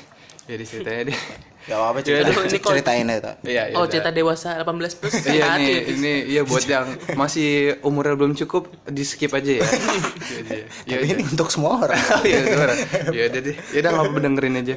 Ya 0.49 0.57
diceritain. 0.57 1.07
deh 1.07 1.19
Gak 1.63 1.79
apa-apa 1.79 1.99
Ya, 1.99 2.05
cerita, 2.05 2.27
aduh, 2.27 2.43
ini 2.43 2.59
ceritain 2.59 3.07
aja 3.07 3.33
iya 3.43 3.63
iya 3.71 3.75
oh 3.75 3.87
cerita 3.87 4.11
dewasa 4.11 4.59
18 4.59 4.99
plus 4.99 5.15
Iya 5.23 5.47
hati 5.49 5.63
nih, 5.63 5.77
itu. 5.79 5.91
ini 5.95 6.13
iya 6.29 6.43
buat 6.43 6.65
yang 6.65 6.87
masih 7.15 7.51
umurnya 7.81 8.15
belum 8.15 8.35
cukup 8.35 8.67
di 8.85 9.03
skip 9.03 9.31
aja 9.31 9.53
ya. 9.59 9.65
Iya 10.89 10.97
Tapi 10.99 11.07
ini 11.09 11.23
untuk 11.25 11.49
semua 11.49 11.79
orang 11.81 11.99
Oh 11.99 12.23
iya, 12.27 12.41
suara. 12.43 12.75
Ya 13.11 13.23
udah 13.27 13.41
deh. 13.41 13.55
Ya 13.71 13.79
udah 13.79 13.91
nggak 13.91 14.05
apa-apa 14.05 14.19
dengerin 14.21 14.55
aja. 14.59 14.75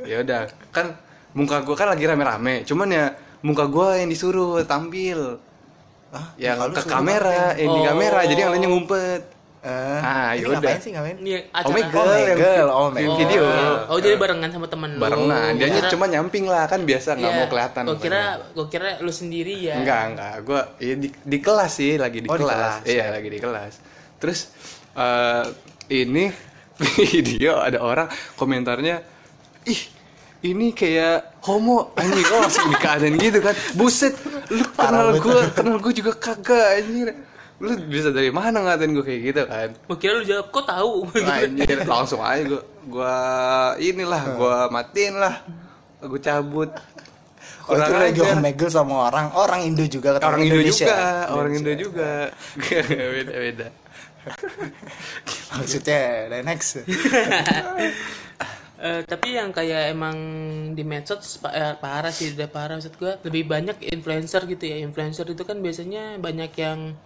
Ya 0.00 0.16
udah, 0.22 0.40
kan 0.70 0.86
muka 1.32 1.56
gua 1.60 1.74
kan 1.74 1.88
lagi 1.88 2.04
rame-rame. 2.04 2.62
Cuman 2.62 2.88
ya 2.88 3.04
muka 3.40 3.64
gua 3.66 3.98
yang 3.98 4.06
disuruh 4.06 4.62
tampil. 4.62 5.42
Hah? 6.10 6.26
Yang 6.36 6.78
ke 6.78 6.82
kamera, 6.86 7.54
yang 7.54 7.70
di 7.70 7.80
Oh. 7.80 7.86
kamera. 7.86 8.20
Jadi 8.22 8.38
yang 8.38 8.50
lainnya 8.50 8.70
ngumpet. 8.70 9.22
Eh, 9.60 10.00
Ah, 10.00 10.32
ini 10.32 10.48
yaudah. 10.48 10.56
ngapain 10.56 10.80
sih 10.80 10.90
ngapain? 10.96 11.16
Ini 11.20 11.52
acara 11.52 11.68
Omegle, 11.68 12.16
yang 12.16 12.38
oh, 12.72 12.88
vi- 12.88 13.04
Omegle. 13.04 13.16
video. 13.20 13.44
Oh, 13.92 13.98
jadi 14.00 14.16
barengan 14.16 14.50
sama 14.50 14.66
temen 14.72 14.96
lu. 14.96 15.00
Barengan. 15.04 15.52
Dia 15.52 15.68
kira- 15.68 15.90
cuma 15.92 16.04
nyamping 16.08 16.44
lah 16.48 16.64
kan 16.64 16.80
biasa 16.80 17.08
nggak 17.12 17.28
iya, 17.28 17.38
mau 17.38 17.46
kelihatan. 17.46 17.82
Gua 17.84 17.98
kira 18.00 18.22
gua 18.56 18.66
kira 18.66 18.88
lu 19.04 19.12
sendiri 19.12 19.54
ya. 19.60 19.76
Enggak, 19.76 20.02
enggak. 20.08 20.34
Gua 20.48 20.60
ya 20.80 20.94
di, 20.96 21.08
di 21.12 21.38
kelas 21.38 21.72
sih, 21.76 22.00
lagi 22.00 22.24
di 22.24 22.28
Oh, 22.28 22.34
di 22.34 22.42
kelas. 22.42 22.56
kelas, 22.56 22.88
Iya, 22.88 23.04
lagi 23.12 23.28
di 23.28 23.38
kelas. 23.38 23.72
Terus 24.16 24.38
eh 24.96 25.44
ini 25.92 26.24
video 26.96 27.60
ada 27.60 27.84
orang 27.84 28.08
komentarnya, 28.40 29.04
ih 29.68 29.80
ini 30.40 30.72
kayak 30.72 31.36
homo 31.44 31.92
anjing 31.92 32.24
kok 32.24 32.38
langsung 32.40 32.72
gitu 33.20 33.38
kan 33.44 33.52
buset 33.76 34.16
lu 34.48 34.64
kenal 34.72 35.12
gue 35.12 35.40
kenal 35.52 35.76
gue 35.76 35.92
juga 35.92 36.16
kagak 36.16 36.80
anjir 36.80 37.12
lu 37.60 37.76
bisa 37.92 38.08
dari 38.08 38.32
mana 38.32 38.64
ngatain 38.64 38.96
gue 38.96 39.04
kayak 39.04 39.20
gitu 39.20 39.42
kan? 39.44 39.68
Kira 40.00 40.12
lu 40.16 40.24
jawab 40.24 40.48
kok 40.48 40.64
tahu. 40.64 40.92
anjir 41.20 41.78
langsung 41.84 42.24
aja 42.24 42.40
gue 42.48 42.62
gua 42.88 43.16
inilah 43.76 44.22
gua 44.34 44.56
matiin 44.72 45.20
lah 45.20 45.44
gua 46.00 46.20
cabut. 46.20 46.70
Oh 47.68 47.76
itu 47.76 47.92
lagi 47.92 48.20
omegel 48.24 48.66
sama 48.72 49.12
orang. 49.12 49.30
Orang 49.36 49.60
Indo 49.62 49.84
juga 49.86 50.16
ketemu 50.16 50.26
orang 50.26 50.40
Indo 50.42 50.56
Indonesia. 50.58 50.86
juga 50.88 50.98
orang 51.36 51.52
Indo 51.54 51.72
juga. 51.76 52.10
Beda 53.14 53.34
beda. 53.36 53.68
Maksudnya 55.60 56.00
the 56.32 56.38
next. 56.40 56.70
Eh, 58.80 59.04
tapi 59.04 59.36
yang 59.36 59.52
kayak 59.52 59.92
emang 59.92 60.16
di 60.72 60.80
medsos 60.88 61.36
eh, 61.52 61.76
parah 61.76 62.08
sih 62.08 62.32
udah 62.32 62.48
parah. 62.48 62.80
Maksud 62.80 62.96
gua 62.96 63.20
lebih 63.20 63.44
banyak 63.44 63.76
influencer 63.92 64.48
gitu 64.48 64.64
ya. 64.64 64.80
Influencer 64.80 65.28
itu 65.28 65.44
kan 65.44 65.60
biasanya 65.60 66.16
banyak 66.16 66.48
yang 66.56 66.96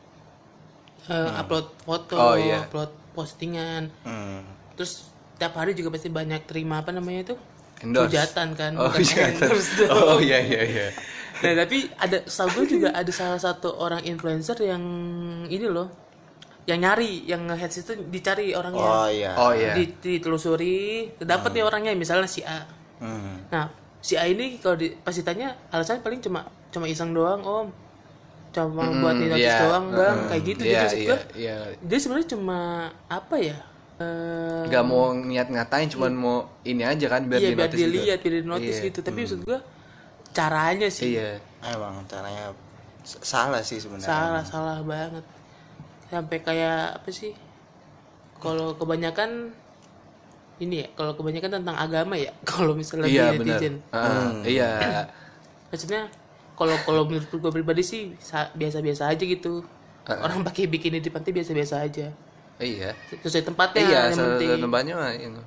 eh, 1.07 1.31
upload 1.35 1.67
foto 1.79 2.15
Oh, 2.15 2.35
iya. 2.35 2.63
upload 2.63 2.89
postingan 3.13 3.91
Hmm. 4.03 4.43
terus 4.73 5.07
tiap 5.35 5.55
hari 5.55 5.73
juga 5.73 5.91
pasti 5.91 6.09
banyak 6.09 6.45
terima 6.45 6.81
apa 6.81 6.91
namanya 6.91 7.21
itu 7.25 7.37
Endorse. 7.81 8.07
hujatan 8.09 8.49
kan 8.53 8.73
oh 8.75 8.89
bukan 8.89 9.03
iya 9.03 9.25
endorse 9.29 9.71
dong. 9.77 9.91
oh 10.09 10.19
iya 10.19 10.39
iya 10.39 10.63
iya 10.63 10.89
Nah 11.35 11.53
tapi 11.59 11.91
ada 11.93 12.23
setahu 12.23 12.63
gue 12.63 12.79
juga 12.79 12.89
ada 12.91 13.11
salah 13.11 13.37
satu 13.37 13.69
orang 13.75 14.01
influencer 14.03 14.57
yang 14.61 14.81
ini 15.45 15.67
loh 15.67 15.91
yang 16.65 16.81
nyari 16.81 17.21
yang 17.25 17.45
heads 17.51 17.77
itu 17.79 17.93
dicari 18.05 18.53
orangnya 18.53 18.81
Oh 18.81 19.07
iya. 19.07 19.33
oh 19.35 19.53
iya 19.53 19.75
Di- 19.75 19.99
ditelusuri 20.01 21.13
dapat 21.19 21.53
nih 21.53 21.63
orangnya 21.63 21.93
misalnya 21.93 22.25
si 22.25 22.41
A 22.43 22.65
Hmm. 22.95 23.45
nah 23.47 23.69
si 23.99 24.15
A 24.15 24.25
ini 24.25 24.57
kalau 24.57 24.75
di, 24.75 24.95
pas 24.95 25.13
ditanya 25.13 25.53
alasannya 25.69 26.01
paling 26.01 26.21
cuma 26.21 26.41
cuma 26.71 26.87
iseng 26.87 27.11
doang 27.11 27.43
om 27.43 27.67
cuma 28.55 28.87
buat 28.87 29.15
di 29.19 29.27
notice 29.27 29.51
iya. 29.51 29.59
doang 29.67 29.87
bang 29.91 30.17
kayak 30.31 30.43
gitu 30.47 30.61
jadi 30.63 30.77
maksud 30.79 30.99
iya 30.99 31.11
gua, 31.11 31.19
iya. 31.35 31.57
Dia 31.83 31.99
sebenarnya 31.99 32.29
cuma 32.31 32.59
apa 33.11 33.37
ya 33.43 33.59
Eh, 33.95 34.63
nggak 34.67 34.85
mau 34.91 35.15
niat 35.15 35.47
ngatain 35.55 35.87
cuman 35.87 36.13
mau 36.19 36.37
ini 36.67 36.83
aja 36.83 37.07
kan 37.07 37.31
biar 37.31 37.39
iya 37.39 37.51
di 37.51 37.55
biar 37.55 37.71
notice 37.71 37.79
gitu. 37.79 37.87
dilihat 37.95 38.19
biar 38.27 38.35
di 38.35 38.43
notice 38.43 38.79
Iya. 38.83 38.87
gitu. 38.91 38.99
Tapi 39.07 39.19
maksud 39.23 39.41
gua 39.47 39.59
caranya 40.35 40.89
sih. 40.91 41.15
Iya. 41.15 41.39
Emang 41.63 42.03
caranya 42.11 42.51
salah 43.07 43.63
sih 43.63 43.79
sebenarnya. 43.79 44.11
salah 44.11 44.43
salah 44.43 44.79
banget. 44.83 45.23
Sampai 46.11 46.39
kayak 46.43 46.99
apa 46.99 47.11
sih 47.15 47.39
kalau 48.43 48.75
kebanyakan 48.75 49.55
ini 50.59 50.83
ya 50.83 50.89
kalau 50.99 51.15
kebanyakan 51.15 51.63
tentang 51.63 51.77
agama 51.79 52.19
ya 52.19 52.35
kalau 52.51 52.75
misalnya 52.75 53.07
iya 53.07 53.31
netizen. 53.39 53.79
Ah, 53.95 54.35
iya. 54.43 55.07
Maksudnya 55.71 56.11
kalau 56.55 56.77
kalau 56.87 57.03
menurut 57.07 57.29
gue 57.31 57.53
pribadi 57.53 57.83
sih 57.83 58.03
sa- 58.19 58.51
biasa-biasa 58.55 59.11
aja 59.11 59.25
gitu. 59.27 59.63
Orang 60.05 60.45
pakai 60.45 60.69
bikini 60.69 61.01
di 61.01 61.09
pantai 61.09 61.33
biasa-biasa 61.33 61.81
aja. 61.81 62.13
Iya. 62.61 62.95
Sesuai 63.25 63.45
tempatnya 63.51 63.83
iya 63.83 64.01
yang 64.13 64.39
penting. 64.39 64.61
tempatnya 64.63 64.95
mah 64.95 65.11
ini. 65.17 65.43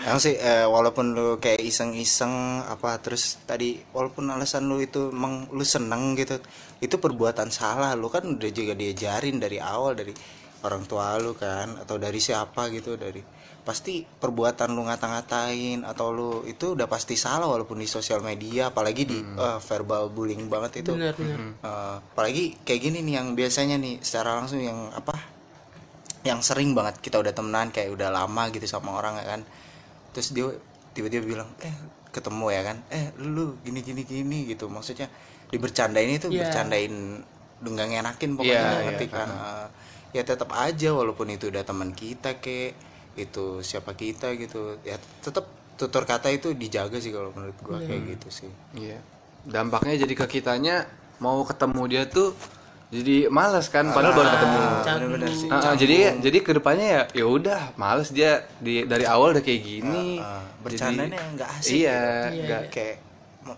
Emang 0.00 0.16
sih 0.16 0.32
eh, 0.32 0.64
walaupun 0.64 1.12
lu 1.12 1.36
kayak 1.36 1.60
iseng-iseng 1.60 2.64
apa 2.64 2.96
terus 3.04 3.36
tadi 3.44 3.84
walaupun 3.92 4.32
alasan 4.32 4.64
lu 4.64 4.80
itu 4.80 5.12
emang 5.12 5.44
lu 5.52 5.60
seneng 5.60 6.16
gitu 6.16 6.40
itu 6.80 6.96
perbuatan 6.96 7.52
salah. 7.52 7.92
Lu 7.92 8.08
kan 8.08 8.24
udah 8.24 8.48
juga 8.48 8.72
diajarin 8.72 9.36
dari 9.36 9.60
awal 9.60 9.92
dari 9.92 10.16
orang 10.60 10.84
tua 10.84 11.16
lu 11.16 11.32
kan 11.32 11.80
atau 11.80 11.96
dari 11.96 12.20
siapa 12.20 12.68
gitu 12.68 12.96
dari 12.96 13.20
pasti 13.60 14.02
perbuatan 14.02 14.72
lu 14.72 14.88
ngata-ngatain 14.88 15.84
atau 15.84 16.10
lu 16.10 16.30
itu 16.48 16.72
udah 16.72 16.88
pasti 16.88 17.12
salah 17.14 17.44
walaupun 17.44 17.76
di 17.76 17.84
sosial 17.84 18.24
media 18.24 18.72
apalagi 18.72 19.04
di 19.04 19.18
eh, 19.20 19.58
verbal 19.60 20.08
bullying 20.08 20.48
banget 20.48 20.80
itu. 20.84 20.96
Benar 20.96 21.12
benar. 21.16 21.38
Eh, 21.60 21.96
apalagi 22.00 22.56
kayak 22.64 22.80
gini 22.80 22.98
nih 23.04 23.14
yang 23.20 23.36
biasanya 23.36 23.76
nih 23.76 24.00
secara 24.00 24.36
langsung 24.40 24.60
yang 24.60 24.88
apa 24.92 25.12
yang 26.20 26.44
sering 26.44 26.76
banget 26.76 27.00
kita 27.00 27.16
udah 27.16 27.32
temenan 27.32 27.72
kayak 27.72 27.92
udah 27.96 28.12
lama 28.12 28.48
gitu 28.52 28.64
sama 28.64 28.96
orang 28.96 29.16
ya 29.20 29.26
kan. 29.28 29.40
Terus 30.12 30.28
dia 30.36 30.48
tiba-tiba 30.92 31.24
bilang 31.24 31.48
eh 31.64 31.72
ketemu 32.10 32.46
ya 32.52 32.62
kan? 32.64 32.76
Eh 32.92 33.12
lu 33.20 33.56
gini 33.64 33.80
gini 33.80 34.02
gini 34.04 34.38
gitu. 34.48 34.68
Maksudnya 34.68 35.08
dibercandain 35.48 36.10
itu 36.10 36.28
Iya. 36.32 36.48
bercandain 36.48 36.94
nggak 37.60 37.86
ngenakin 37.92 38.30
Iya, 38.32 38.36
pokoknya 38.40 38.56
iya, 38.72 38.80
ngerti 38.88 39.06
kan? 39.12 39.28
Eh, 39.28 39.66
ya 40.10 40.22
tetap 40.22 40.50
aja 40.52 40.90
walaupun 40.90 41.30
itu 41.30 41.48
udah 41.48 41.62
teman 41.62 41.90
kita 41.90 42.38
kek. 42.38 42.74
Itu 43.14 43.60
siapa 43.60 43.92
kita 43.92 44.34
gitu. 44.34 44.78
Ya 44.82 44.96
tetap 45.20 45.46
tutur 45.74 46.04
kata 46.04 46.28
itu 46.28 46.52
dijaga 46.52 47.00
sih 47.00 47.10
kalau 47.10 47.32
menurut 47.32 47.56
gua 47.60 47.78
kayak 47.80 48.16
gitu 48.16 48.28
sih. 48.28 48.50
Iya. 48.74 49.00
Dampaknya 49.42 49.96
jadi 49.96 50.14
ke 50.14 50.26
kitanya 50.30 50.84
mau 51.18 51.40
ketemu 51.42 51.82
dia 51.88 52.02
tuh 52.04 52.36
jadi 52.90 53.30
males 53.30 53.70
kan 53.70 53.86
padahal 53.88 54.18
baru 54.18 54.28
ketemu. 54.34 54.60
bener-bener 54.82 55.30
sih. 55.30 55.48
Ah, 55.48 55.72
ah, 55.72 55.74
jadi 55.78 56.18
jadi 56.18 56.38
ke 56.42 56.50
depannya 56.52 56.86
ya 56.86 57.02
ya 57.22 57.26
udah 57.26 57.60
males 57.78 58.10
dia 58.10 58.42
di 58.58 58.82
dari 58.82 59.06
awal 59.06 59.30
udah 59.30 59.44
kayak 59.46 59.62
gini. 59.62 60.18
Ah, 60.18 60.42
bercandanya 60.58 61.22
nggak 61.38 61.48
asik 61.56 61.86
Iya, 61.86 62.00
gitu. 62.28 62.42
nggak. 62.44 62.62
Kayak 62.74 62.96
m- 62.98 63.09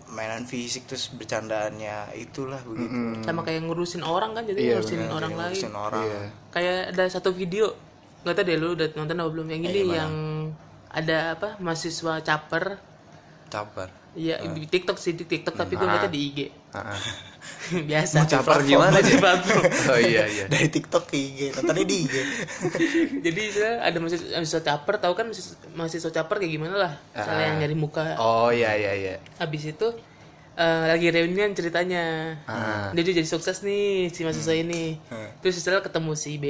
mainan 0.07 0.43
fisik 0.43 0.87
terus 0.87 1.11
bercandaannya 1.11 2.15
itulah 2.15 2.59
begitu. 2.63 3.19
Sama 3.21 3.43
kayak 3.43 3.61
ngurusin 3.63 3.99
orang 3.99 4.31
kan 4.31 4.43
jadi 4.43 4.59
Iya, 4.59 4.71
ngurusin 4.77 5.01
orang 5.05 5.31
lain. 5.31 5.51
ngurusin 5.51 5.73
orang. 5.73 6.03
Iya. 6.03 6.21
kayak 6.49 6.77
ada 6.91 7.03
satu 7.09 7.29
video 7.29 7.65
nggak 8.23 8.33
tahu 8.33 8.45
deh 8.45 8.55
lu 8.55 8.67
udah 8.73 8.87
nonton 8.93 9.15
apa 9.17 9.29
belum? 9.29 9.47
Yang 9.51 9.61
ini 9.67 9.81
yang 9.91 10.13
ada 10.87 11.35
apa 11.35 11.59
mahasiswa 11.59 12.21
caper. 12.21 12.79
Caper. 13.47 13.89
Iya 14.13 14.39
di 14.45 14.63
TikTok 14.63 14.95
sih 14.95 15.11
di 15.11 15.25
TikTok 15.25 15.53
tapi 15.53 15.73
gue 15.73 15.81
ngeliatnya 15.81 16.07
di 16.07 16.21
IG 16.23 16.39
Ah, 16.71 16.93
ah. 16.93 16.99
biasa 17.89 18.23
Caper 18.23 18.59
gimana 18.63 18.97
sih? 18.99 19.17
Platform. 19.23 19.63
Oh 19.89 19.99
iya 19.99 20.23
iya. 20.25 20.45
dari 20.47 20.67
TikTok 20.67 21.03
ke 21.05 21.15
IG 21.15 21.39
nontonnya 21.53 21.85
di 21.85 21.97
IG 22.03 22.15
jadi 23.25 23.41
saya 23.49 23.73
ada 23.81 23.97
mahasiswa, 23.97 24.27
mahasiswa 24.35 24.61
caper 24.61 24.95
tahu 24.99 25.13
kan 25.13 25.25
mahasiswa, 25.27 25.55
mahasiswa 25.71 26.11
caper 26.11 26.35
kayak 26.37 26.51
gimana 26.51 26.75
lah 26.77 26.93
misalnya 27.11 27.43
yang 27.47 27.57
nyari 27.59 27.75
muka 27.75 28.15
Oh 28.17 28.49
iya 28.49 28.73
iya 28.73 28.91
iya. 28.93 29.15
habis 29.37 29.63
itu 29.65 29.87
eh, 30.53 30.85
lagi 30.89 31.07
reunian 31.09 31.51
ceritanya 31.51 32.03
Ah. 32.45 32.91
dia 32.91 33.03
jadi 33.03 33.23
sukses 33.23 33.61
nih 33.61 34.09
si 34.09 34.21
mahasiswa 34.21 34.53
ini 34.53 34.99
terus 35.39 35.57
setelah 35.57 35.81
ketemu 35.81 36.11
si 36.13 36.35
B 36.37 36.45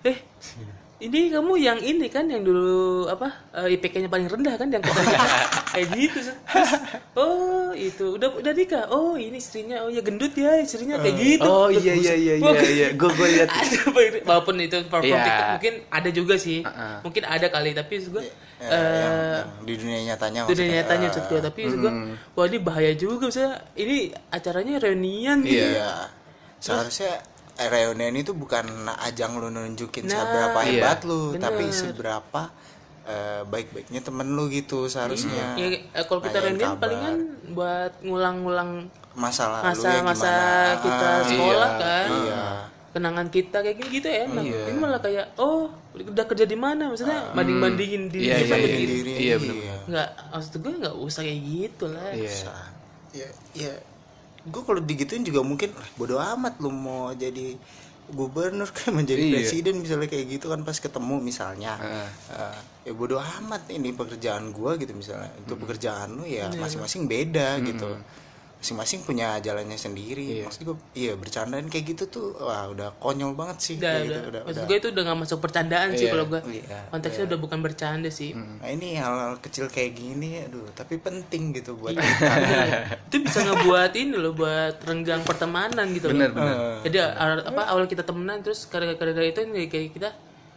eh 0.00 0.18
ini 0.98 1.30
kamu 1.30 1.52
yang 1.56 1.78
ini 1.78 2.10
kan 2.10 2.26
yang 2.26 2.42
dulu 2.42 3.06
apa 3.06 3.30
eh, 3.54 3.78
IPK-nya 3.78 4.10
paling 4.10 4.26
rendah 4.26 4.58
kan 4.58 4.66
yang 4.66 4.82
kayak 5.72 5.88
gitu 5.94 6.18
terus 6.18 6.34
oh 7.14 7.70
itu. 7.70 8.18
Udah 8.18 8.34
udah 8.34 8.50
nikah. 8.50 8.90
Oh 8.90 9.14
ini 9.14 9.38
istrinya. 9.38 9.86
Oh 9.86 9.90
ya 9.90 10.02
gendut 10.02 10.34
ya 10.34 10.58
istrinya. 10.58 10.98
Kayak 10.98 11.16
gitu. 11.16 11.46
Oh 11.46 11.70
iya 11.70 11.94
iya 11.94 12.14
iya 12.14 12.34
iya 12.34 12.62
iya. 12.66 12.88
Gue 12.98 13.10
gue 13.14 13.28
lihat. 13.30 13.48
walaupun 14.28 14.58
itu 14.58 14.74
platform 14.86 15.06
Iya. 15.06 15.22
TikTok 15.22 15.48
mungkin 15.54 15.74
ada 15.88 16.10
juga 16.10 16.34
sih. 16.34 16.58
Uh-uh. 16.66 16.98
mungkin 17.06 17.22
ada 17.24 17.46
kali 17.46 17.70
tapi 17.72 17.94
gue 18.00 18.24
Ya, 18.58 18.74
yang, 18.74 18.82
yang 18.82 19.16
di 19.62 19.74
dunia 19.78 19.98
nyatanya 20.02 20.40
itu 20.42 20.50
udah 20.50 20.58
maksudnya. 20.58 20.76
nyatanya 20.82 21.06
maksud 21.06 21.24
gue 21.30 21.40
tapi 21.46 21.60
maksud 21.62 21.78
gue 21.78 21.92
wah 22.34 22.44
ini 22.44 22.58
bahaya 22.58 22.92
juga 22.92 23.30
misalnya 23.30 23.54
ini 23.78 23.96
acaranya 24.28 24.74
reunian 24.82 25.38
gitu. 25.46 25.62
Iya. 25.78 26.10
Seharusnya 26.58 27.22
reunian 27.60 28.14
itu 28.14 28.30
bukan 28.32 28.62
ajang 29.00 29.34
lu 29.34 29.48
nunjukin 29.48 30.06
Nah, 30.06 30.14
seberapa 30.14 30.58
iya. 30.62 30.70
hebat 30.86 31.00
lu 31.02 31.34
Bener. 31.34 31.42
tapi 31.42 31.64
seberapa 31.68 32.42
eh, 33.02 33.42
baik-baiknya 33.42 34.00
temen 34.00 34.28
lu 34.28 34.46
gitu 34.46 34.86
seharusnya 34.86 35.54
ya 35.54 35.66
eh, 35.90 36.04
kalau 36.04 36.20
kita 36.20 36.38
reunian 36.38 36.72
kabar. 36.72 36.80
palingan 36.80 37.16
buat 37.50 37.92
ngulang-ngulang 38.00 38.70
masa 39.12 39.50
lalu 39.50 39.64
ya 39.82 39.98
masa-masa 39.98 40.30
gimana 40.30 40.78
kita 40.78 41.08
Ah, 41.08 41.20
sekolah 41.24 41.68
iya, 41.68 41.80
kan 41.80 42.06
iya 42.22 42.42
kenangan 42.88 43.26
kita 43.28 43.56
kayak 43.58 43.76
gini 43.76 43.88
gitu 43.92 44.08
ya 44.08 44.18
enak 44.24 44.44
Iya. 44.44 44.60
ini 44.64 44.78
malah 44.78 44.98
kayak 44.98 45.26
oh 45.36 45.68
udah 45.92 46.24
kerja 46.24 46.44
di 46.44 46.54
mana 46.54 46.88
maksudnya 46.88 47.20
banding 47.32 47.58
bandingin 47.58 48.02
di 48.06 48.18
Iya, 48.24 48.36
iya, 48.38 48.46
bandingin 48.48 48.78
iya. 48.78 48.88
diri 48.88 49.12
Iya, 49.18 49.34
bener. 49.36 49.78
nggak 49.84 50.08
maksud 50.30 50.52
gue 50.56 50.72
nggak 50.78 50.96
usah 50.96 51.20
kayak 51.20 51.40
gitu 51.42 51.84
lah 51.88 52.08
Iya. 52.12 52.32
ya 53.12 53.28
ya 53.54 53.72
gue 54.40 54.62
kalau 54.62 54.80
digituin 54.80 55.22
juga 55.22 55.40
mungkin 55.40 55.72
"Ah, 55.72 55.88
bodo 55.94 56.16
amat 56.16 56.58
lu 56.58 56.70
mau 56.70 57.10
jadi 57.12 57.58
gubernur 58.08 58.70
kan 58.76 58.92
menjadi 58.92 59.20
Iya. 59.20 59.32
presiden 59.34 59.74
misalnya 59.78 60.06
kayak 60.06 60.26
gitu 60.30 60.48
kan 60.48 60.62
pas 60.62 60.74
ketemu 60.74 61.20
misalnya 61.20 61.76
Heeh. 61.76 62.08
Eh, 62.32 62.56
ya 62.84 62.92
bodo 62.92 63.18
amat 63.18 63.68
ini 63.68 63.92
pekerjaan 63.92 64.48
gua 64.50 64.74
gitu 64.74 64.92
misalnya 64.92 65.28
itu 65.34 65.52
Hmm. 65.52 65.60
pekerjaan 65.60 66.08
lu 66.12 66.24
Iya. 66.24 66.48
ya 66.48 66.56
masing-masing 66.56 67.04
beda 67.04 67.60
gitu 67.62 67.88
masing-masing 68.58 69.00
punya 69.02 69.38
jalannya 69.38 69.74
sendiri 69.74 70.42
maksud 70.42 70.62
gue 70.64 70.76
iya 70.92 71.14
bercandaan 71.14 71.66
kayak 71.66 71.84
gitu 71.88 72.04
tuh 72.08 72.26
wah 72.36 72.66
udah 72.66 72.90
konyol 72.96 73.32
banget 73.32 73.56
sih 73.60 73.74
udah, 73.74 73.86
kayak 73.86 73.94
udah. 73.94 74.08
gitu 74.10 74.20
udah, 74.26 74.40
maksud 74.42 74.56
udah. 74.56 74.66
gue 74.66 74.76
itu 74.76 74.88
udah 74.88 75.02
nggak 75.04 75.18
masuk 75.20 75.38
percandaan 75.38 75.88
sih 75.90 75.98
Iya. 76.00 76.10
kalau 76.10 76.26
gue 76.26 76.40
Iya, 76.48 76.78
konteksnya 76.90 77.24
udah 77.26 77.38
bukan 77.38 77.58
bercanda 77.60 78.08
sih 78.08 78.30
Nah 78.34 78.68
ini 78.68 78.88
hal-hal 78.94 79.38
kecil 79.38 79.66
kayak 79.68 79.94
gini, 79.94 80.42
aduh, 80.42 80.66
tapi 80.72 80.98
penting 80.98 81.54
gitu 81.54 81.74
buat 81.74 81.92
Iya. 81.92 82.02
kita. 82.02 82.34
itu 83.06 83.16
bisa 83.20 83.38
ngebuat 83.42 83.92
ini 83.94 84.14
loh 84.16 84.32
buat 84.32 84.74
renggang 84.80 85.22
pertemanan 85.22 85.86
gitu 85.90 86.10
Bener, 86.10 86.28
loh. 86.28 86.42
bener. 86.42 86.82
Jadi 86.82 86.96
awal- 86.98 87.46
apa 87.46 87.62
awal 87.68 87.84
kita 87.86 88.02
temenan 88.02 88.40
terus 88.40 88.66
gara-gara 88.66 88.94
itu 89.22 89.38
nih 89.40 89.66
kayak 89.66 89.88
kita 89.92 90.10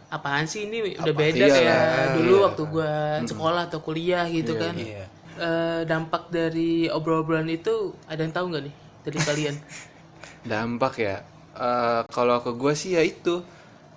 apaan 0.08 0.44
sih 0.44 0.66
ini 0.66 0.92
udah 0.92 1.14
beda 1.14 1.38
Iya 1.38 1.48
kayak 1.48 1.70
lah, 1.70 2.06
dulu 2.12 2.34
waktu 2.42 2.62
gua 2.66 2.92
sekolah 3.22 3.62
atau 3.64 3.78
kuliah 3.78 4.26
gitu 4.26 4.52
kan. 4.54 4.74
Iya. 4.74 5.06
Eh, 5.32 5.82
dampak 5.88 6.28
dari 6.28 6.92
obrol-obrolan 6.92 7.48
itu 7.48 7.96
ada 8.04 8.20
yang 8.20 8.36
tahu 8.36 8.52
nggak 8.52 8.62
nih 8.68 8.74
dari 9.00 9.18
kalian? 9.24 9.54
Dampak 10.52 10.94
ya. 11.00 11.24
Eh, 11.56 12.02
kalau 12.12 12.36
ke 12.44 12.52
gue 12.52 12.72
sih 12.76 13.00
ya 13.00 13.02
itu. 13.04 13.40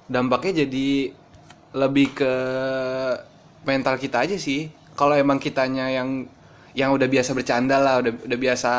Dampaknya 0.08 0.64
jadi 0.64 1.12
lebih 1.76 2.16
ke 2.16 2.34
mental 3.68 4.00
kita 4.00 4.24
aja 4.24 4.38
sih. 4.40 4.72
Kalau 4.96 5.12
emang 5.18 5.42
kitanya 5.42 5.92
yang 5.92 6.24
yang 6.72 6.96
udah 6.96 7.08
biasa 7.08 7.36
bercanda 7.36 7.80
lah 7.84 8.00
udah 8.00 8.14
udah 8.28 8.40
biasa 8.40 8.72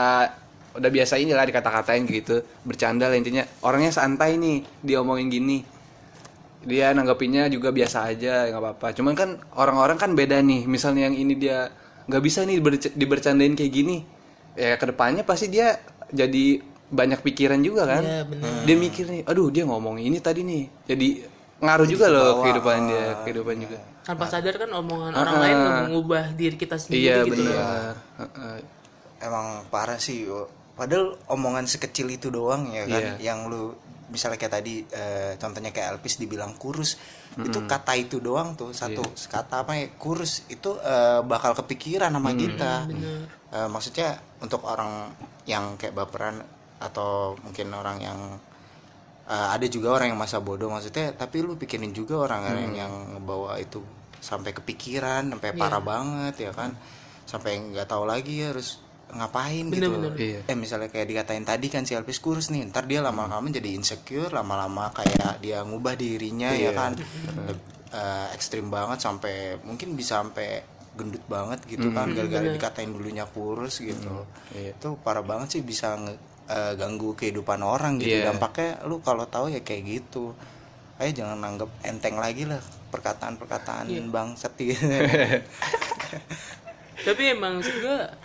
udah 0.77 0.91
biasa 0.93 1.17
inilah 1.17 1.49
dikata-katain 1.49 2.09
gitu 2.09 2.41
bercanda 2.65 3.13
lah 3.13 3.21
intinya. 3.21 3.45
Orangnya 3.61 3.93
santai 3.93 4.41
nih 4.41 4.65
dia 4.81 5.05
omongin 5.05 5.29
gini. 5.29 5.59
Dia 6.65 6.97
nanggapinnya 6.97 7.53
juga 7.53 7.69
biasa 7.69 8.09
aja 8.09 8.49
nggak 8.49 8.63
apa-apa. 8.65 8.87
Cuman 8.97 9.13
kan 9.13 9.37
orang-orang 9.61 10.01
kan 10.01 10.17
beda 10.17 10.41
nih. 10.41 10.65
Misalnya 10.65 11.13
yang 11.13 11.17
ini 11.21 11.37
dia 11.37 11.69
nggak 12.07 12.23
bisa 12.23 12.43
nih 12.43 12.59
diberc- 12.59 12.95
dibercandain 12.95 13.55
kayak 13.55 13.73
gini. 13.73 13.97
Ya 14.55 14.75
ke 14.75 14.87
depannya 14.87 15.23
pasti 15.23 15.47
dia 15.47 15.77
jadi 16.09 16.59
banyak 16.87 17.21
pikiran 17.21 17.59
juga 17.61 17.83
kan. 17.85 18.03
Iya, 18.03 18.23
benar. 18.25 18.63
dia 18.63 18.77
mikir 18.77 19.05
nih 19.07 19.23
aduh 19.23 19.51
dia 19.51 19.67
ngomong 19.67 19.99
ini 19.99 20.19
tadi 20.19 20.41
nih. 20.41 20.65
Jadi 20.87 21.09
ngaruh 21.57 21.89
juga 21.89 22.07
loh 22.09 22.41
kehidupan 22.41 22.79
dia 22.87 23.05
kehidupan 23.23 23.57
juga. 23.59 23.79
Tanpa 24.07 24.31
sadar 24.31 24.55
kan 24.55 24.71
omongan 24.71 25.13
orang 25.13 25.37
lain 25.41 25.57
mengubah 25.89 26.25
diri 26.33 26.55
kita 26.55 26.79
sendiri 26.79 27.03
iya 27.03 27.17
gitu 27.23 27.43
loh. 27.43 27.53
benar. 27.53 27.95
Heeh. 28.17 28.57
emang 29.17 29.65
parah 29.67 29.97
sih 29.97 30.29
padahal 30.77 31.17
omongan 31.33 31.65
sekecil 31.65 32.05
itu 32.13 32.29
doang 32.29 32.69
ya 32.69 32.85
kan 32.85 33.01
Iya. 33.01 33.33
yang 33.33 33.49
lu 33.49 33.73
misalnya 34.07 34.37
kayak 34.37 34.55
tadi 34.55 34.75
eh, 34.87 35.35
contohnya 35.35 35.71
kayak 35.71 35.99
Elvis 35.99 36.17
dibilang 36.17 36.55
kurus 36.55 36.95
itu 37.37 37.59
kata 37.65 37.93
itu 37.95 38.17
doang 38.17 38.55
tuh 38.55 38.71
satu 38.71 39.03
Iya. 39.03 39.29
kata 39.29 39.55
apa 39.63 39.73
ya 39.75 39.93
kurus 39.95 40.47
itu 40.47 40.79
eh, 40.79 41.21
bakal 41.21 41.53
kepikiran 41.55 42.09
sama 42.09 42.31
kita. 42.33 42.87
Eh, 43.47 43.69
maksudnya 43.69 44.15
untuk 44.39 44.63
orang 44.63 45.11
yang 45.45 45.75
kayak 45.75 45.93
baperan 45.93 46.39
atau 46.77 47.35
mungkin 47.41 47.73
orang 47.73 47.99
yang 47.99 48.19
eh, 49.27 49.49
ada 49.51 49.67
juga 49.67 49.91
orang 49.93 50.15
yang 50.15 50.21
masa 50.21 50.39
bodoh 50.39 50.71
maksudnya 50.71 51.11
tapi 51.13 51.43
lu 51.43 51.55
pikirin 51.55 51.91
juga 51.91 52.21
orang 52.21 52.41
Hmm. 52.43 52.57
yang 52.57 52.73
yang 52.79 52.93
ngebawa 53.15 53.59
itu 53.59 53.83
sampai 54.17 54.51
kepikiran 54.51 55.29
sampai 55.29 55.51
parah 55.53 55.83
banget 55.83 56.35
ya 56.41 56.53
kan? 56.53 56.73
Sampai 57.27 57.59
nggak 57.61 57.87
tahu 57.87 58.07
lagi 58.07 58.39
harus 58.41 58.79
ngapain 59.07 59.71
gitu. 59.71 59.87
Iya. 60.19 60.41
eh 60.45 60.57
misalnya 60.59 60.91
kayak 60.91 61.07
dikatain 61.07 61.43
tadi 61.43 61.67
kan 61.67 61.83
si 61.83 61.95
Elvis 61.95 62.19
kurus 62.19 62.51
nih 62.51 62.67
ntar 62.67 62.85
dia 62.85 62.99
lama-lama 62.99 63.47
jadi 63.47 63.71
insecure 63.71 64.29
lama-lama 64.29 64.91
kayak 64.91 65.39
dia 65.39 65.63
ngubah 65.63 65.95
dirinya 65.95 66.51
ya 66.53 66.71
kan? 66.73 66.99
Leb- 67.47 67.67
eh, 67.89 68.29
ekstrim 68.35 68.67
banget 68.67 68.99
sampai 68.99 69.63
mungkin 69.63 69.95
bisa 69.95 70.21
sampai 70.21 70.61
gendut 70.97 71.23
banget 71.29 71.61
gitu 71.67 71.93
kan 71.93 72.09
gara-gara 72.11 72.41
dikatain 72.51 72.91
dulunya 72.91 73.25
kurus 73.25 73.79
gitu. 73.79 74.27
Iya. 74.51 74.75
itu 74.75 74.97
parah 74.99 75.23
banget 75.23 75.55
sih 75.55 75.63
bisa 75.63 75.95
nge- 75.95 76.19
eh, 76.49 76.73
ganggu 76.75 77.15
kehidupan 77.15 77.61
orang 77.61 78.01
gitu. 78.01 78.17
Iya. 78.17 78.33
dampaknya 78.33 78.83
lu 78.85 78.99
kalau 79.01 79.25
tahu 79.25 79.49
ya 79.49 79.61
kayak 79.61 79.83
gitu. 79.87 80.35
Ayo 80.97 81.13
jangan 81.13 81.37
anggap 81.45 81.69
enteng 81.85 82.17
lagi 82.17 82.49
lah 82.49 82.57
perkataan-perkataan 82.89 83.87
bangsat 84.09 84.57
gitu. 84.57 84.81
Tapi 87.07 87.23
emang 87.29 87.61
juga 87.61 88.17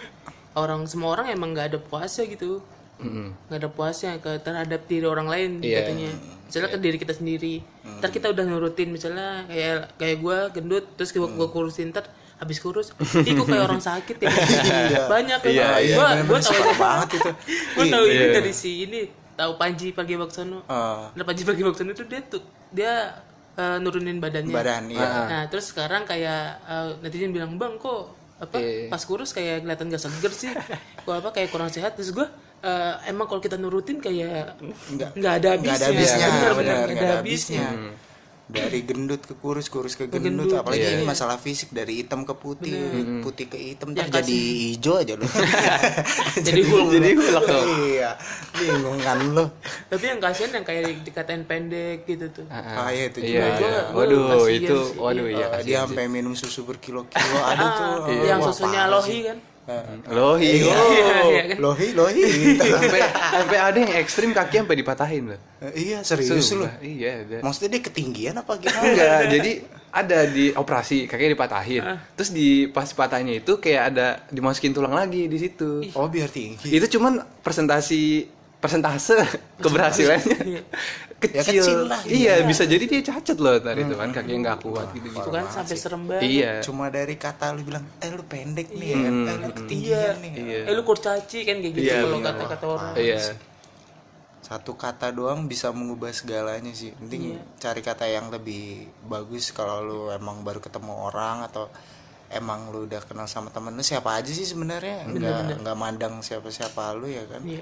orang 0.53 0.84
semua 0.86 1.13
orang 1.13 1.29
emang 1.29 1.51
nggak 1.51 1.67
ada 1.72 1.79
puasa 1.79 2.24
gitu. 2.24 2.60
Nggak 3.01 3.60
ada 3.60 3.70
puasa 3.70 4.13
ke 4.17 4.38
terhadap 4.39 4.86
diri 4.86 5.03
orang 5.03 5.25
lain 5.25 5.51
Iya. 5.60 5.81
katanya 5.81 6.10
misalnya 6.46 6.70
ke 6.70 6.77
diri 6.77 6.98
kita 6.98 7.13
sendiri. 7.13 7.55
Ntar 7.98 8.10
kita 8.10 8.29
udah 8.29 8.43
nurutin 8.43 8.89
misalnya 8.89 9.46
kayak 9.46 9.96
kayak 9.96 10.17
gue 10.17 10.38
gendut 10.53 10.86
terus 10.93 11.10
gue 11.10 11.24
gua 11.24 11.48
kurusin 11.48 11.89
ntar 11.89 12.05
habis 12.38 12.58
kurus 12.58 12.89
ih 13.22 13.34
gua 13.34 13.46
kayak 13.48 13.63
orang 13.63 13.79
sakit 13.79 14.17
ya. 14.17 14.29
Banyak 15.13 15.39
kan? 15.39 15.50
Iya, 15.50 15.67
iya, 15.79 15.96
gue 15.96 16.08
gue 16.25 16.39
tahu 16.39 16.53
parah 16.53 16.77
banget 16.77 17.10
itu. 17.15 17.31
Gue 17.77 17.86
tahu 17.88 18.03
ini 18.05 18.17
Iya. 18.17 18.34
dari 18.36 18.53
si 18.53 18.72
ini 18.84 19.01
tahu 19.34 19.51
Panji 19.55 19.89
Pagi 19.91 20.13
Waksono 20.13 20.62
Eh, 20.62 21.01
nah 21.12 21.24
Panji 21.24 21.41
Pagi 21.41 21.62
Waksono 21.62 21.89
itu 21.91 22.05
dia 22.05 22.22
tuh 22.22 22.41
dia 22.70 22.93
eh, 23.51 23.77
nurunin 23.77 24.17
badannya. 24.17 24.53
Badan 24.53 24.84
iya. 24.88 25.08
Nah 25.25 25.41
terus 25.50 25.70
sekarang 25.70 26.03
kayak 26.03 26.62
uh, 26.63 26.93
netizen 27.00 27.31
bilang 27.31 27.58
bang 27.58 27.75
kok 27.75 28.13
apa? 28.41 28.57
Iya. 28.57 28.89
pas 28.89 29.01
kurus 29.01 29.31
kayak 29.31 29.62
kelihatan 29.62 29.86
gak 29.88 30.01
seger 30.01 30.31
sih, 30.31 30.50
kok 31.05 31.13
apa 31.13 31.29
kayak 31.29 31.50
kurang 31.50 31.69
sehat. 31.69 31.93
Terus 31.93 32.10
gue 32.12 32.25
uh, 32.25 32.93
emang 33.05 33.25
kalau 33.25 33.37
kita 33.37 33.55
nurutin 33.55 33.98
kayak 33.98 34.57
Nggak- 34.89 35.13
nggak 35.13 35.33
ada 35.37 35.48
habisnya, 35.53 35.70
nggak 35.70 35.77
ada 35.77 35.87
habisnya. 35.87 36.27
benar 36.27 36.51
benar 36.51 36.55
benar 36.57 36.87
nggak 36.89 37.05
ada 37.05 37.16
habisnya 37.18 37.68
dari 38.51 38.79
gendut 38.81 39.22
ke 39.22 39.33
kurus 39.33 39.66
kurus 39.66 39.96
ke 39.96 40.05
gendut, 40.05 40.51
apalagi 40.51 40.83
Iya. 40.83 40.94
ini 40.94 41.03
masalah 41.03 41.35
fisik 41.35 41.72
dari 41.72 42.00
hitam 42.00 42.22
ke 42.22 42.33
putih 42.33 42.75
putih 43.22 43.46
ke 43.46 43.57
hitam 43.57 43.92
ntar 43.92 44.11
jadi 44.14 44.37
hijau 44.70 44.96
aja 44.98 45.16
lu 45.16 45.24
Jadi 46.42 46.61
hulk 46.64 46.87
jadi 46.92 47.09
lu. 47.09 47.22
hulk 47.22 47.44
tuh 47.44 47.64
iya 47.87 48.11
bingung 48.53 49.00
kan 49.00 49.18
lu 49.25 49.46
Tapi 49.87 50.03
yang 50.05 50.20
kasihan 50.20 50.51
yang 50.53 50.66
kayak 50.66 50.83
dikatain 51.01 51.44
pendek 51.44 52.03
gitu 52.03 52.25
tuh. 52.29 52.46
ah 52.48 52.87
iya 52.87 53.07
itu 53.07 53.20
iya 53.22 53.25
juga 53.25 53.40
iya. 53.40 53.57
gua 53.57 53.72
waduh 53.96 54.22
kasihan 54.29 54.59
itu 54.59 54.77
sih, 54.77 54.98
waduh 54.98 55.25
iya. 55.25 55.37
iya 55.37 55.48
Eh, 55.53 55.64
dia 55.64 55.77
sampai 55.81 56.05
minum 56.07 56.33
susu 56.33 56.61
berkilo-kilo 56.61 57.40
ada 57.42 57.66
tuh 57.72 57.83
Ah, 57.83 58.09
Oh, 58.11 58.24
yang 58.24 58.40
susunya 58.42 58.83
lohi 58.85 59.20
kan. 59.24 59.37
Loh 60.07 60.36
iya 60.36 60.72
Iya, 60.72 60.75
iya 61.24 61.44
kan. 61.51 61.57
lohi 61.60 61.88
lohi. 61.92 62.24
Sampai 62.57 63.01
sampai 63.07 63.57
ada 63.57 63.77
yang 63.77 63.94
ekstrim 63.96 64.29
kaki 64.31 64.55
sampai 64.60 64.75
dipatahin 64.75 65.24
loh. 65.31 65.40
Eh, 65.62 65.74
iya 65.90 65.98
serius 66.01 66.42
Sumpah, 66.42 66.77
iya 66.81 67.22
ada. 67.22 67.38
Maksudnya 67.42 67.70
dia 67.74 67.81
ketinggian 67.84 68.36
apa 68.36 68.57
gimana? 68.57 68.84
Enggak 68.84 69.20
jadi 69.29 69.51
ada 69.92 70.20
di 70.24 70.46
operasi 70.51 71.03
kakinya 71.03 71.31
dipatahin. 71.31 71.81
Terus 72.16 72.29
di 72.31 72.50
pas 72.68 72.88
patahnya 72.88 73.38
itu 73.38 73.57
kayak 73.57 73.84
ada 73.92 74.07
dimasukin 74.27 74.72
tulang 74.72 74.92
lagi 74.92 75.27
di 75.27 75.38
situ. 75.38 75.84
Oh 75.94 76.07
biar 76.07 76.27
tinggi. 76.27 76.72
Itu 76.72 76.98
cuman 76.98 77.20
presentasi 77.42 78.25
persentase 78.57 79.18
keberhasilannya 79.64 80.64
Ya, 81.22 81.46
kecil, 81.46 81.62
kecil 81.62 81.79
lah. 81.86 82.01
iya 82.03 82.42
bisa 82.42 82.66
jadi 82.66 82.81
dia 82.81 83.01
cacat 83.05 83.38
loh 83.38 83.53
tadi 83.55 83.81
itu 83.81 83.94
kan. 83.94 84.10
Kakinya 84.10 84.40
nggak 84.44 84.57
kuat 84.60 84.88
gitu 84.92 85.07
gitu 85.07 85.22
Itu 85.22 85.29
kan 85.29 85.46
sampai 85.48 85.75
serem 85.77 86.01
banget. 86.05 86.25
iya. 86.25 86.51
Cuma 86.60 86.90
dari 86.90 87.14
kata 87.14 87.53
lu 87.53 87.62
bilang 87.62 87.86
eh 87.98 88.10
lu 88.10 88.25
pendek 88.25 88.74
nih 88.74 88.88
ya 88.88 88.98
kan 89.00 89.14
eh 89.22 89.36
lu 89.38 89.51
ketinggian 89.53 90.16
nih 90.18 90.31
iya. 90.34 90.60
Eh 90.66 90.74
lu 90.74 90.81
kurcaci 90.81 91.40
kan 91.44 91.55
kayak 91.57 91.74
gitu 91.74 91.86
Iya, 91.86 91.96
kalau 92.01 92.18
iya. 92.18 92.25
kata-kata 92.25 92.66
orang. 92.66 92.94
iya. 92.98 93.20
Satu 94.42 94.74
kata 94.74 95.14
doang 95.14 95.46
bisa 95.46 95.70
mengubah 95.70 96.10
segalanya 96.10 96.74
sih. 96.74 96.92
Penting 96.92 97.38
cari 97.55 97.79
kata 97.79 98.03
yang 98.03 98.27
lebih 98.27 98.90
bagus 99.05 99.53
kalau 99.53 99.77
lu 99.79 100.00
emang 100.10 100.42
baru 100.42 100.57
ketemu 100.57 101.05
orang 101.05 101.46
atau 101.46 101.70
emang 102.27 102.68
lu 102.68 102.84
udah 102.84 103.00
kenal 103.03 103.27
sama 103.27 103.48
temen 103.48 103.72
lu 103.72 103.84
siapa 103.86 104.12
aja 104.12 104.27
sih 104.27 104.44
sebenarnya? 104.44 105.05
Nggak 105.05 105.62
nggak 105.62 105.77
mandang 105.77 106.18
siapa 106.20 106.50
siapa 106.50 106.92
lu 106.92 107.05
ya 107.05 107.24
kan? 107.29 107.46
Iya. 107.46 107.62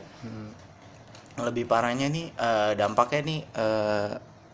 Lebih 1.42 1.64
parahnya 1.64 2.08
nih 2.08 2.32
eh, 2.32 2.72
dampaknya 2.74 3.22
nih 3.24 3.40
eh, 3.50 4.10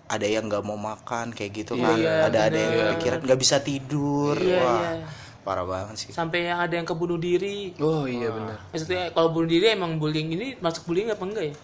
ada 0.06 0.22
yang 0.24 0.46
nggak 0.46 0.62
mau 0.62 0.78
makan 0.78 1.32
kayak 1.32 1.52
gitu 1.56 1.74
kan 1.76 1.96
Iya, 1.96 2.26
ada 2.26 2.40
ada 2.44 2.56
yang 2.56 2.74
kepikiran 2.92 3.20
nggak 3.22 3.40
bisa 3.40 3.58
tidur 3.60 4.36
Iya, 4.36 4.60
wah 4.60 4.82
iya. 4.94 5.06
parah 5.42 5.66
banget 5.66 5.96
sih 5.98 6.10
Sampai 6.12 6.46
yang 6.46 6.60
ada 6.60 6.74
yang 6.74 6.84
kebunuh 6.84 7.18
diri. 7.18 7.74
oh 7.78 8.06
iya 8.06 8.30
benar 8.30 8.58
Maksudnya 8.70 9.10
kalau 9.10 9.30
bunuh 9.32 9.46
diri 9.48 9.66
emang 9.68 9.98
bullying 9.98 10.30
ini 10.32 10.54
masuk 10.58 10.86
bullying 10.86 11.10
apa 11.10 11.22
enggak 11.22 11.46
ya? 11.46 11.56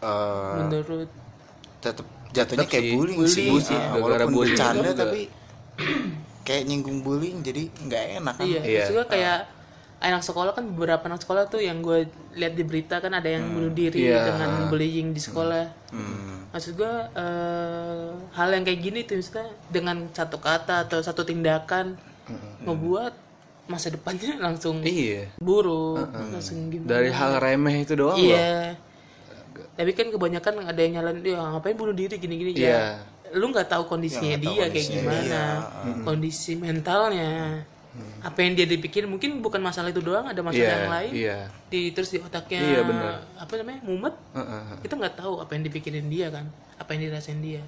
Eh, 0.00 0.54
Menurut 0.58 1.08
tetap 1.78 2.04
jatuhnya 2.30 2.60
Tetep 2.62 2.68
kayak 2.70 2.84
sih. 2.84 2.92
bullying 2.92 3.20
sih 3.24 3.46
Bullying 3.46 3.64
sih. 3.64 3.76
Gara-gara 3.76 4.00
walaupun 4.02 4.28
bullying 4.30 4.52
bercanda 4.52 4.82
juga. 4.86 5.00
tapi 5.00 5.20
kayak 6.46 6.62
nyinggung 6.64 6.98
bullying 7.00 7.38
jadi 7.40 7.62
nggak 7.80 8.04
enak 8.18 8.34
kan 8.34 8.44
Iya, 8.44 8.60
Iya. 8.60 9.04
kayak 9.06 9.38
anak 10.00 10.22
sekolah 10.22 10.52
kan 10.52 10.64
beberapa 10.66 11.04
anak 11.04 11.20
sekolah 11.20 11.44
tuh 11.46 11.60
yang 11.60 11.80
gue 11.80 12.08
lihat 12.32 12.52
di 12.52 12.64
berita 12.64 12.98
kan 12.98 13.12
ada 13.12 13.28
yang 13.28 13.44
bunuh 13.46 13.68
diri 13.68 14.08
Iya. 14.08 14.32
dengan 14.32 14.50
bullying 14.66 15.12
di 15.12 15.20
sekolah. 15.20 15.64
Hmm. 15.92 16.48
Maksud 16.50 16.72
gue 16.74 16.94
eh, 17.14 18.08
hal 18.32 18.48
yang 18.50 18.64
kayak 18.64 18.80
gini 18.80 19.04
tuh 19.04 19.14
misalnya 19.14 19.52
dengan 19.68 20.08
satu 20.10 20.36
kata 20.36 20.88
atau 20.88 20.98
satu 20.98 21.22
tindakan 21.22 22.00
membuat 22.60 23.12
masa 23.66 23.86
depannya 23.86 24.34
langsung 24.42 24.82
iya 24.82 25.30
buruk, 25.36 26.10
langsung 26.10 26.66
gimana? 26.68 26.90
dari 26.90 27.10
hal 27.10 27.38
remeh 27.38 27.76
itu 27.80 27.94
doang 27.94 28.16
loh 28.16 28.24
Iya. 28.26 28.74
Tapi 29.70 29.90
kan 29.92 30.08
kebanyakan 30.08 30.66
ada 30.66 30.80
yang 30.80 30.98
nyalain 30.98 31.20
dia 31.20 31.38
ngapain 31.38 31.72
bunuh 31.72 31.92
diri 31.92 32.16
gini-gini 32.16 32.50
Iya. 32.52 32.66
ya. 32.66 32.82
Lu 33.30 33.46
nggak 33.48 33.68
tahu 33.68 33.86
kondisinya 33.86 34.34
dia 34.36 34.66
kayak 34.66 34.86
gimana, 34.90 35.42
kondisi 36.02 36.56
mentalnya. 36.56 37.62
Apa 38.20 38.38
yang 38.40 38.54
dia 38.54 38.64
dipikir 38.64 39.02
mungkin 39.04 39.38
bukan 39.38 39.58
masalah 39.58 39.88
itu 39.88 39.98
doang, 39.98 40.24
ada 40.24 40.38
masalah 40.40 40.62
Iya, 40.62 40.76
yang 40.76 40.90
lain. 40.90 41.12
iya. 41.12 41.38
Di 41.66 41.90
terus 41.90 42.08
di 42.08 42.18
otaknya 42.18 42.60
Iya, 42.60 42.80
benar. 42.82 43.12
apa 43.34 43.52
namanya? 43.56 43.80
mumet. 43.82 44.14
Heeh, 44.32 44.62
Kita 44.80 44.94
nggak 44.94 45.14
tahu 45.16 45.32
apa 45.38 45.50
yang 45.52 45.64
dipikirin 45.64 46.06
dia 46.06 46.28
kan, 46.28 46.46
apa 46.76 46.88
yang 46.92 47.06
dirasain 47.06 47.40
dia. 47.40 47.62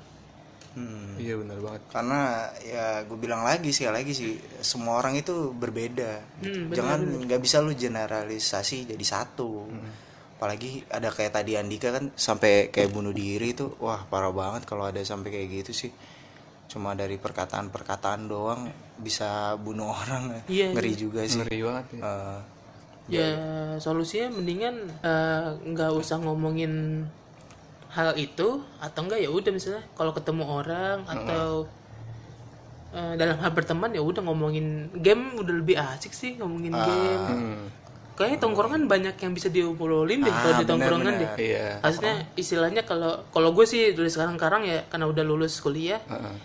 Hmm. 0.72 1.20
iya 1.20 1.36
benar 1.36 1.60
banget 1.60 1.84
karena 1.86 2.20
ya 2.58 3.04
gue 3.04 3.18
bilang 3.20 3.44
lagi 3.44 3.68
sih 3.70 3.84
lagi 3.84 4.16
sih 4.16 4.32
semua 4.62 4.96
orang 4.96 5.12
itu 5.14 5.52
berbeda 5.52 6.24
Hmm, 6.40 6.72
jangan 6.72 6.96
nggak 7.28 7.40
bisa 7.40 7.60
lu 7.60 7.76
generalisasi 7.76 8.88
jadi 8.88 9.04
satu 9.04 9.68
Hmm. 9.68 9.92
apalagi 10.32 10.80
ada 10.88 11.06
kayak 11.06 11.36
tadi 11.36 11.54
Andika 11.54 11.92
kan 11.92 12.08
sampai 12.16 12.66
kayak 12.66 12.88
bunuh 12.88 13.12
diri 13.12 13.52
itu 13.52 13.68
wah 13.78 14.00
parah 14.02 14.32
banget 14.32 14.64
kalau 14.64 14.88
ada 14.88 15.04
sampai 15.04 15.28
kayak 15.30 15.48
gitu 15.60 15.72
sih 15.76 15.92
cuma 16.66 16.92
dari 16.92 17.16
perkataan-perkataan 17.16 18.20
doang 18.24 18.68
bisa 18.96 19.54
bunuh 19.56 19.90
orang. 20.00 20.42
Iya, 20.46 20.72
ngeri 20.72 20.92
juga 20.94 21.20
sih. 21.22 21.38
Ngeri 21.38 21.58
banget 21.60 21.86
ya. 21.90 22.00
Eh, 22.02 22.38
Ya 23.10 23.28
solusinya 23.76 24.30
mendingan 24.32 24.76
eh, 25.02 25.46
nggak 25.60 25.90
usah 25.92 26.16
ngomongin 26.18 27.02
hal 27.90 28.14
itu 28.14 28.62
atau 28.78 29.00
enggak 29.02 29.18
ya 29.18 29.28
udah 29.28 29.50
misalnya 29.50 29.82
kalau 29.92 30.14
ketemu 30.14 30.44
orang 30.46 31.02
atau 31.04 31.66
eh, 32.90 33.14
dalam 33.16 33.36
hal 33.36 33.50
berteman 33.50 33.90
ya 33.90 34.00
udah 34.00 34.22
ngomongin 34.22 34.66
game 34.94 35.34
udah 35.34 35.50
lebih 35.52 35.76
asik 35.76 36.14
sih 36.14 36.38
ngomongin 36.38 36.72
Ah. 36.72 36.86
game 36.86 37.26
kayaknya 38.12 38.38
tongkrongan 38.38 38.82
banyak 38.84 39.16
yang 39.16 39.32
bisa 39.32 39.48
diobrolin 39.48 40.20
deh 40.20 40.30
kalau 40.30 40.52
Ah, 40.52 40.60
di 40.60 40.66
tongkrongan 40.66 41.14
deh. 41.16 41.30
Iya. 41.38 41.80
Maksudnya 41.80 42.14
istilahnya 42.34 42.82
kalau 42.82 43.24
kalau 43.28 43.50
gue 43.50 43.64
sih 43.64 43.92
dari 43.92 44.08
sekarang 44.08 44.36
sekarang 44.36 44.62
ya 44.62 44.84
karena 44.86 45.06
udah 45.06 45.24
lulus 45.24 45.58
kuliah 45.58 45.98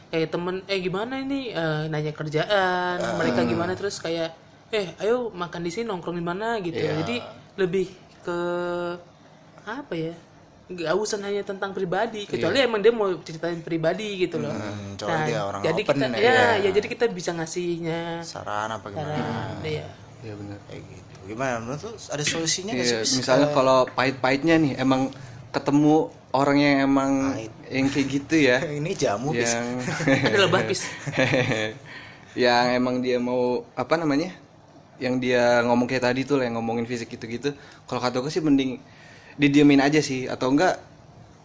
kayak 0.07 0.29
temen 0.29 0.63
eh 0.65 0.79
gimana 0.79 1.19
ini? 1.19 1.51
Eh, 1.51 1.83
nanya 1.87 2.11
kerjaan 2.11 2.97
mereka 3.15 3.43
gimana? 3.43 3.75
Terus 3.75 3.99
kayak 3.99 4.31
eh 4.67 4.95
ayo 4.99 5.31
makan 5.31 5.61
di 5.61 5.71
sini 5.71 5.85
nongkrong 5.85 6.15
di 6.15 6.23
mana? 6.23 6.57
Gitu. 6.57 6.75
Jadi 6.75 7.19
lebih 7.55 7.87
ke 8.21 8.39
apa 9.63 9.93
ya 9.93 10.15
nggak 10.67 10.95
usah 10.99 11.15
hanya 11.23 11.47
tentang 11.47 11.71
pribadi 11.71 12.27
kecuali 12.27 12.59
emang 12.59 12.83
dia 12.83 12.91
mau 12.91 13.07
ceritain 13.23 13.63
pribadi 13.63 14.19
gitu 14.19 14.35
loh. 14.35 14.51
Hmm, 14.51 14.99
soalnya 14.99 15.23
dia 15.23 15.39
orang 15.41 15.61
jadi 15.63 15.81
open 15.81 15.95
kita 15.95 16.07
ya. 16.11 16.27
ya, 16.27 16.43
ya 16.59 16.69
jadi 16.75 16.87
kita 16.91 17.05
bisa 17.07 17.31
ngasihnya 17.31 18.19
saran 18.19 18.67
apa 18.69 18.91
gimana? 18.91 19.15
saran 19.15 19.63
ya 19.63 19.87
Iya 20.17 20.33
benar. 20.35 20.59
kayak 20.67 20.81
gitu 20.83 21.06
gimana? 21.27 21.59
Menurut 21.59 21.81
lu 21.83 21.91
ada 21.93 22.23
solusinya 22.23 22.71
nggak 22.71 22.87
Iya, 22.87 23.03
sih? 23.03 23.03
Bis? 23.03 23.11
misalnya 23.19 23.47
kalau 23.51 23.83
pahit-pahitnya 23.91 24.55
nih 24.57 24.73
emang 24.79 25.11
ketemu 25.51 26.07
orang 26.31 26.57
yang 26.59 26.75
emang 26.87 27.11
yang 27.67 27.87
kayak 27.91 28.07
gitu 28.07 28.35
ya. 28.39 28.57
Ini 28.79 28.91
jamu 28.95 29.31
bis 29.31 29.51
yang 29.51 29.67
adalah 30.31 30.49
bapis 30.55 30.81
yang 32.37 32.65
emang 32.77 33.01
dia 33.01 33.17
mau 33.17 33.65
apa 33.73 33.97
namanya? 33.97 34.33
Yang 34.97 35.29
dia 35.29 35.61
ngomong 35.61 35.85
kayak 35.85 36.09
tadi 36.09 36.25
tuh 36.25 36.41
lah, 36.41 36.49
yang 36.49 36.57
ngomongin 36.57 36.85
fisik 36.89 37.09
gitu-gitu. 37.09 37.53
Kalau 37.85 38.01
kata 38.01 38.17
gue 38.17 38.33
sih 38.33 38.41
mending 38.41 38.81
didiemin 39.37 39.81
aja 39.81 40.01
sih. 40.01 40.25
Atau 40.25 40.53
enggak 40.53 40.81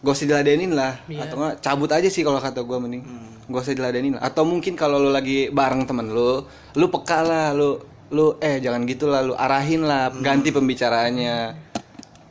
gak 0.01 0.13
usah 0.13 0.25
diladenin 0.25 0.73
lah. 0.73 0.97
Atau 1.21 1.37
enggak 1.37 1.61
cabut 1.61 1.89
aja 1.93 2.09
sih 2.09 2.25
kalau 2.25 2.41
kata 2.41 2.65
gue 2.65 2.77
mending. 2.77 3.03
Gak 3.45 3.61
usah 3.61 3.77
diladenin 3.77 4.17
lah. 4.17 4.25
Atau 4.25 4.45
mungkin 4.45 4.73
kalau 4.73 4.97
lu 4.97 5.13
lagi 5.13 5.53
bareng 5.53 5.85
temen 5.85 6.09
lu 6.09 6.45
lu 6.73 6.85
peka 6.89 7.21
lah 7.21 7.53
lu 7.53 7.77
lu 8.13 8.37
eh 8.37 8.61
jangan 8.61 8.85
gitu 8.85 9.09
lah 9.09 9.25
lu 9.25 9.33
arahin 9.33 9.83
lah 9.89 10.13
ganti 10.21 10.53
pembicaraannya. 10.53 11.37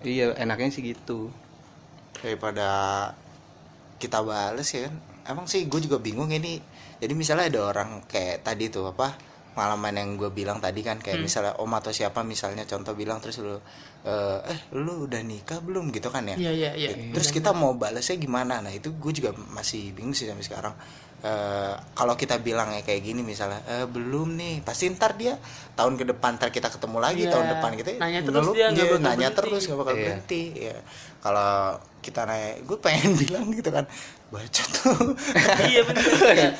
Iya 0.06 0.38
enaknya 0.38 0.70
sih 0.70 0.82
gitu. 0.86 1.28
Daripada 2.22 2.70
kita 3.98 4.22
bales 4.22 4.70
ya 4.70 4.86
kan. 4.86 4.94
Emang 5.26 5.46
sih 5.50 5.66
gue 5.66 5.80
juga 5.82 5.98
bingung 5.98 6.30
ini. 6.30 6.62
Jadi 7.02 7.12
misalnya 7.18 7.50
ada 7.50 7.60
orang 7.74 8.06
kayak 8.06 8.46
tadi 8.46 8.70
tuh 8.70 8.94
apa 8.94 9.18
pengalaman 9.52 9.94
yang 9.98 10.10
gue 10.16 10.30
bilang 10.32 10.62
tadi 10.62 10.80
kan 10.80 10.96
kayak 11.02 11.20
Hmm. 11.20 11.26
misalnya 11.28 11.52
om 11.60 11.68
atau 11.76 11.92
siapa 11.92 12.24
misalnya 12.24 12.64
contoh 12.64 12.96
bilang 12.96 13.20
terus 13.20 13.42
lu 13.42 13.58
eh, 14.06 14.38
eh 14.48 14.58
lu 14.74 15.04
udah 15.06 15.20
nikah 15.20 15.60
belum? 15.60 15.90
gitu 15.92 16.08
kan 16.08 16.24
ya. 16.24 16.38
Iya, 16.38 16.52
iya, 16.54 16.70
iya. 16.78 16.90
terus 17.12 17.30
kita 17.34 17.52
mau 17.52 17.74
balasnya 17.74 18.16
gimana? 18.16 18.62
Nah 18.62 18.72
itu 18.72 18.94
gue 18.94 19.12
juga 19.12 19.34
masih 19.50 19.92
bingung 19.92 20.14
sih 20.14 20.30
sampai 20.30 20.46
sekarang 20.46 20.74
Eh, 21.22 21.74
kalau 21.94 22.18
kita 22.18 22.34
bilang 22.36 22.74
ya 22.74 22.82
kayak 22.82 22.98
gini 23.00 23.22
misalnya 23.22 23.62
eh, 23.64 23.86
belum 23.86 24.34
nih 24.34 24.58
pasti 24.60 24.90
ntar 24.90 25.14
dia 25.14 25.38
tahun 25.72 25.94
ke 25.94 26.10
depan 26.10 26.34
ntar 26.34 26.50
kita 26.50 26.66
ketemu 26.66 26.98
lagi 26.98 27.22
Iya. 27.22 27.30
tahun 27.30 27.46
depan 27.48 27.70
kita 27.78 27.90
Nanya 27.96 28.20
terus 28.20 28.46
dia 28.50 28.66
nggak 28.66 28.82
bakal 28.82 28.98
nanya 28.98 29.14
berhenti. 29.22 29.38
terus 29.38 29.62
nggak 29.62 29.78
bakal 29.78 29.94
Iya. 29.94 30.02
berhenti 30.02 30.42
ya 30.66 30.76
kalau 31.22 31.52
kita 32.02 32.20
nanya 32.26 32.50
gue 32.58 32.74
pengen 32.76 33.10
bilang 33.22 33.46
gitu 33.48 33.70
kan 33.70 33.84
baca 34.28 34.62
tuh 34.74 35.14
iya 35.62 35.80
bener 35.84 36.02
ya. 36.34 36.50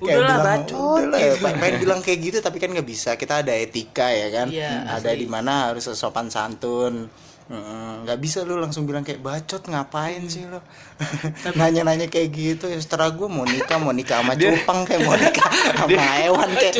udahlah 0.00 0.38
bacot 0.48 1.00
udahlah 1.04 1.18
ya, 1.20 1.32
pengen, 1.36 1.74
bilang 1.76 2.00
kayak 2.00 2.18
gitu 2.22 2.38
tapi 2.40 2.56
kan 2.56 2.72
nggak 2.72 2.88
bisa 2.88 3.10
kita 3.14 3.44
ada 3.44 3.52
etika 3.52 4.08
ya 4.08 4.32
kan 4.32 4.48
Iya, 4.48 4.96
ada 4.96 5.12
di 5.12 5.28
mana 5.28 5.68
harus 5.68 5.84
sopan 5.92 6.32
santun 6.32 7.12
Nggak 7.50 8.18
bisa 8.22 8.46
lu 8.46 8.62
langsung 8.62 8.86
bilang 8.86 9.02
kayak 9.02 9.18
bacot 9.18 9.66
ngapain 9.66 10.22
sih 10.30 10.46
lu? 10.46 10.62
Nanya-nanya 11.58 12.06
kayak 12.06 12.30
gitu 12.30 12.70
ya 12.70 12.78
setelah 12.78 13.10
gue 13.10 13.26
mau 13.26 13.42
nikah 13.42 13.82
mau 13.82 13.90
nikah 13.90 14.22
sama 14.22 14.38
cupang 14.38 14.86
kayak 14.86 15.02
mau 15.02 15.18
nikah 15.18 15.50
sama 15.82 16.02
hewan 16.22 16.50
kayak. 16.54 16.74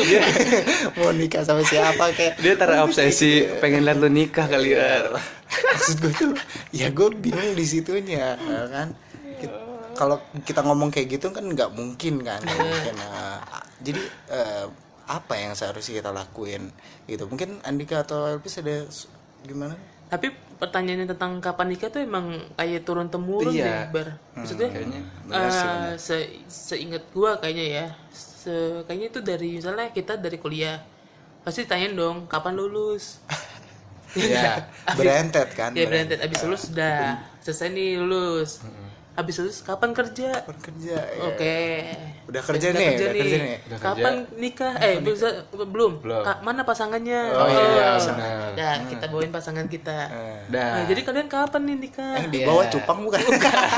Mau 0.99 1.11
nikah 1.11 1.43
sama 1.43 1.61
siapa 1.67 2.15
kayak. 2.15 2.39
Dia 2.39 2.55
terobsesi 2.55 3.59
pengen 3.59 3.83
lihat 3.83 3.99
lu 3.99 4.07
nikah 4.07 4.47
kali 4.47 4.79
ya. 4.79 5.11
Maksud 5.51 5.97
gue 5.99 6.13
tuh 6.15 6.31
ya 6.71 6.87
gue 6.87 7.07
bingung 7.19 7.51
di 7.51 7.65
situnya 7.67 8.39
ya 8.39 8.63
kan? 8.71 8.95
Kalau 9.91 10.23
kita 10.47 10.63
ngomong 10.63 10.87
kayak 10.87 11.19
gitu 11.19 11.35
kan 11.35 11.43
nggak 11.43 11.75
mungkin 11.75 12.23
kan? 12.23 12.39
Mungkin. 12.47 12.95
Nah, 12.95 13.43
jadi 13.83 14.01
eh, 14.31 14.65
apa 15.11 15.33
yang 15.35 15.51
seharusnya 15.51 15.99
kita 15.99 16.15
lakuin? 16.15 16.71
Gitu. 17.03 17.27
Mungkin 17.27 17.59
Andika 17.67 18.07
atau 18.07 18.23
Elvis 18.31 18.55
ada 18.63 18.87
gimana 19.43 19.75
tapi 20.11 20.27
pertanyaannya 20.59 21.07
tentang 21.15 21.39
kapan 21.39 21.67
nikah 21.71 21.87
tuh 21.89 22.03
emang 22.03 22.35
kayak 22.59 22.83
turun 22.83 23.07
temurun 23.07 23.55
Iya. 23.55 23.65
deh 23.65 23.79
bar. 23.95 24.07
Maksudnya 24.35 24.69
eh, 25.31 25.91
se 25.95 26.17
seingat 26.45 27.07
gua 27.15 27.39
kayaknya 27.39 27.65
ya 27.71 27.85
se 28.11 28.53
kayaknya 28.85 29.07
itu 29.07 29.19
dari 29.23 29.49
misalnya 29.57 29.87
kita 29.89 30.19
dari 30.19 30.35
kuliah 30.37 30.77
pasti 31.41 31.65
tanyain 31.65 31.95
dong 31.95 32.27
kapan 32.27 32.53
lulus? 32.59 33.23
Ya 34.19 34.67
berentet 34.99 35.55
kan 35.55 35.71
ya 35.71 35.87
berantet 35.87 36.19
abis 36.19 36.43
lulus 36.43 36.63
udah 36.75 37.15
selesai 37.39 37.71
nih 37.71 37.95
lulus 37.95 38.59
abis 39.21 39.35
lulus 39.39 39.59
kapan 39.61 39.93
kerja 39.93 40.29
Kapan 40.41 40.57
kerja 40.59 40.95
ya. 40.97 41.21
Oke. 41.29 41.57
Udah 42.27 42.41
kerja 42.41 42.67
nih, 42.71 42.75
udah 42.75 42.85
kerja 42.89 43.05
nih. 43.11 43.51
Kapan 43.77 44.13
nikah? 44.35 44.73
Eh, 44.79 44.97
bisa 44.99 45.27
belum? 45.53 46.01
Ka- 46.01 46.41
mana 46.41 46.61
pasangannya? 46.63 47.21
Oh, 47.31 47.47
iya, 47.47 47.85
benar. 47.95 48.51
Nah, 48.57 48.75
kita 48.89 49.05
bawain 49.07 49.31
pasangan 49.31 49.65
kita. 49.67 49.97
dah 50.47 50.69
Nah, 50.71 50.83
jadi 50.87 51.01
kalian 51.03 51.27
kapan 51.27 51.61
nih 51.67 51.77
nikah? 51.77 52.13
Eh, 52.19 52.27
di 52.27 52.39
bawah 52.43 52.65
cupang 52.67 52.99
bukan 53.03 53.19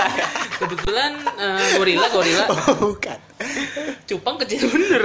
Kebetulan 0.61 1.11
eh, 1.35 1.67
gorila, 1.75 2.07
gorila. 2.09 2.45
Oh, 2.53 2.95
bukan 2.95 3.19
Cupang 4.07 4.35
kecil 4.39 4.69
bener. 4.71 5.03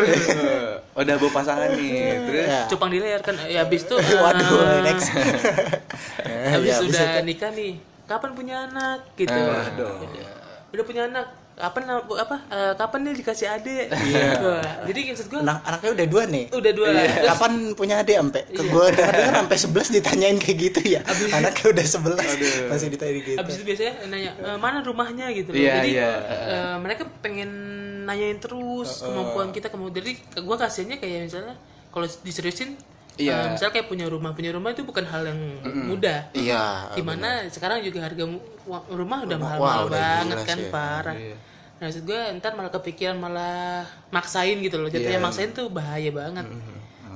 Oh, 0.94 1.02
udah 1.02 1.14
bawa 1.18 1.32
pasangan 1.32 1.70
nih 1.74 2.22
terus 2.26 2.46
Ya. 2.46 2.60
Cupang 2.70 2.88
di 2.92 2.98
kan. 3.02 3.34
Ya 3.48 3.66
habis 3.66 3.82
itu 3.82 3.94
eh, 3.98 4.18
waduh 4.18 4.82
next 4.84 5.10
habis 6.54 6.70
Ya, 6.70 6.76
udah 6.84 7.08
nikah 7.24 7.50
nih. 7.50 7.97
Kapan 8.08 8.30
punya 8.32 8.56
anak 8.64 9.04
gitu. 9.14 9.30
Waduh. 9.30 10.00
Udah 10.68 10.84
punya 10.84 11.04
anak. 11.06 11.26
Kapan 11.52 11.90
apa? 11.90 12.36
eh, 12.48 12.72
kapan 12.72 13.00
nih 13.02 13.14
dikasih 13.18 13.50
adik? 13.50 13.90
Wah, 13.90 14.62
Jadi 14.86 15.10
maksud 15.10 15.26
gue 15.26 15.40
Anak 15.40 15.58
anaknya 15.60 15.90
udah 15.92 16.06
dua 16.06 16.22
nih. 16.24 16.44
udah 16.48 16.72
dua 16.72 16.86
Iya. 16.88 17.02
Terus- 17.02 17.28
Kapan 17.28 17.52
punya 17.74 17.94
adik 17.98 18.14
sampai? 18.16 18.42
Ke 18.46 18.62
gue 18.64 18.84
dengar 18.94 19.12
dengar 19.12 19.34
sampai 19.36 19.58
11 19.58 19.88
ditanyain 19.92 20.36
kayak 20.38 20.56
gitu 20.62 20.80
ya. 20.88 21.00
Anaknya 21.34 21.66
udah 21.68 21.84
11 21.84 22.30
masih 22.70 22.88
ditanya 22.88 23.12
gitu. 23.18 23.30
Abis 23.36 23.54
itu 23.54 23.64
biasanya 23.66 23.92
nanya 24.06 24.30
"E, 24.38 24.48
mana 24.56 24.78
rumahnya 24.80 25.26
gitu 25.34 25.50
loh. 25.50 25.58
Iya, 25.58 25.72
Jadi 25.76 25.90
iya. 25.92 26.10
eh, 26.46 26.76
mereka 26.78 27.02
pengen 27.18 27.50
nanyain 28.06 28.38
terus 28.38 29.02
kemampuan 29.02 29.50
kita 29.50 29.66
kemampuan. 29.66 29.98
Jadi 29.98 30.10
gue 30.38 30.56
kasihannya 30.56 30.96
kayak 30.96 31.26
misalnya 31.26 31.54
kalau 31.90 32.06
diseriusin, 32.22 32.78
Iya. 33.18 33.34
eh, 33.34 33.46
misalnya 33.52 33.72
kayak 33.74 33.88
punya 33.90 34.06
rumah 34.06 34.30
punya 34.30 34.50
rumah 34.54 34.70
itu 34.70 34.82
bukan 34.82 35.04
hal 35.04 35.22
yang 35.26 35.40
mudah. 35.84 36.30
Iya. 36.32 36.94
Di 36.94 37.02
mana 37.02 37.44
sekarang 37.50 37.82
juga 37.82 38.06
harga 38.06 38.24
rumah 38.88 39.18
udah 39.26 39.36
Rumah, 39.36 39.36
mahal-mahal 39.58 39.82
udah 39.86 39.98
banget 39.98 40.38
kan 40.46 40.58
sih. 40.58 40.70
parah. 40.70 41.16
Nah 41.78 41.84
maksud 41.84 42.02
gue 42.06 42.20
ntar 42.38 42.52
malah 42.54 42.70
kepikiran 42.70 43.16
malah 43.16 43.82
maksain 44.08 44.58
gitu 44.58 44.78
loh. 44.78 44.86
Jatuhnya 44.88 45.18
maksain 45.20 45.50
tuh 45.50 45.66
bahaya 45.68 46.08
banget. 46.08 46.46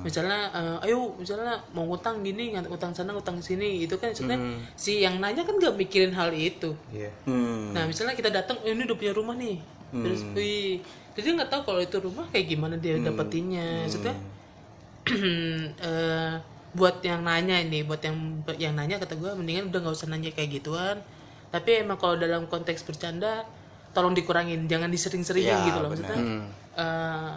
Misalnya, 0.03 0.51
eh, 0.51 0.91
ayo 0.91 1.15
misalnya 1.15 1.63
mau 1.71 1.87
ngutang 1.87 2.19
gini, 2.19 2.51
utang 2.67 2.91
sana, 2.91 3.15
utang 3.15 3.39
sini, 3.39 3.87
itu 3.87 3.95
kan 3.95 4.11
maksudnya 4.11 4.35
si 4.75 4.99
yang 4.99 5.15
nanya 5.15 5.47
kan 5.47 5.55
gak 5.55 5.79
mikirin 5.79 6.11
hal 6.11 6.27
itu. 6.29 6.75
Iya. 6.91 7.07
Hmm. 7.23 7.71
Nah 7.71 7.87
misalnya 7.87 8.11
kita 8.11 8.27
datang, 8.27 8.59
"Eh, 8.61 8.75
ini 8.75 8.83
udah 8.83 8.97
punya 8.99 9.15
rumah 9.15 9.31
nih, 9.33 9.63
terus, 9.95 10.19
wih, 10.35 10.83
jadi 11.13 11.23
dia 11.23 11.33
nggak 11.37 11.47
tahu 11.47 11.61
kalau 11.63 11.79
itu 11.79 11.97
rumah 11.99 12.27
kayak 12.27 12.45
gimana 12.49 12.75
dia 12.75 12.99
dapetinnya, 12.99 13.87
maksudnya 13.87 14.11
eh, 15.89 16.33
buat 16.73 17.05
yang 17.05 17.21
nanya 17.21 17.61
ini, 17.61 17.85
buat 17.85 18.01
yang 18.01 18.41
yang 18.57 18.73
nanya 18.73 18.97
kata 18.97 19.13
gue 19.13 19.31
mendingan 19.37 19.69
udah 19.69 19.79
nggak 19.83 19.95
usah 19.95 20.09
nanya 20.09 20.33
kayak 20.33 20.57
gituan, 20.57 20.97
tapi 21.53 21.85
emang 21.85 22.01
kalau 22.01 22.17
dalam 22.17 22.49
konteks 22.49 22.81
bercanda, 22.81 23.45
tolong 23.93 24.17
dikurangin, 24.17 24.65
jangan 24.65 24.89
disering-seringin 24.89 25.53
Ya, 25.53 25.65
gitu 25.69 25.77
loh, 25.83 25.89
maksudnya. 25.93 26.17
eh, 26.73 27.33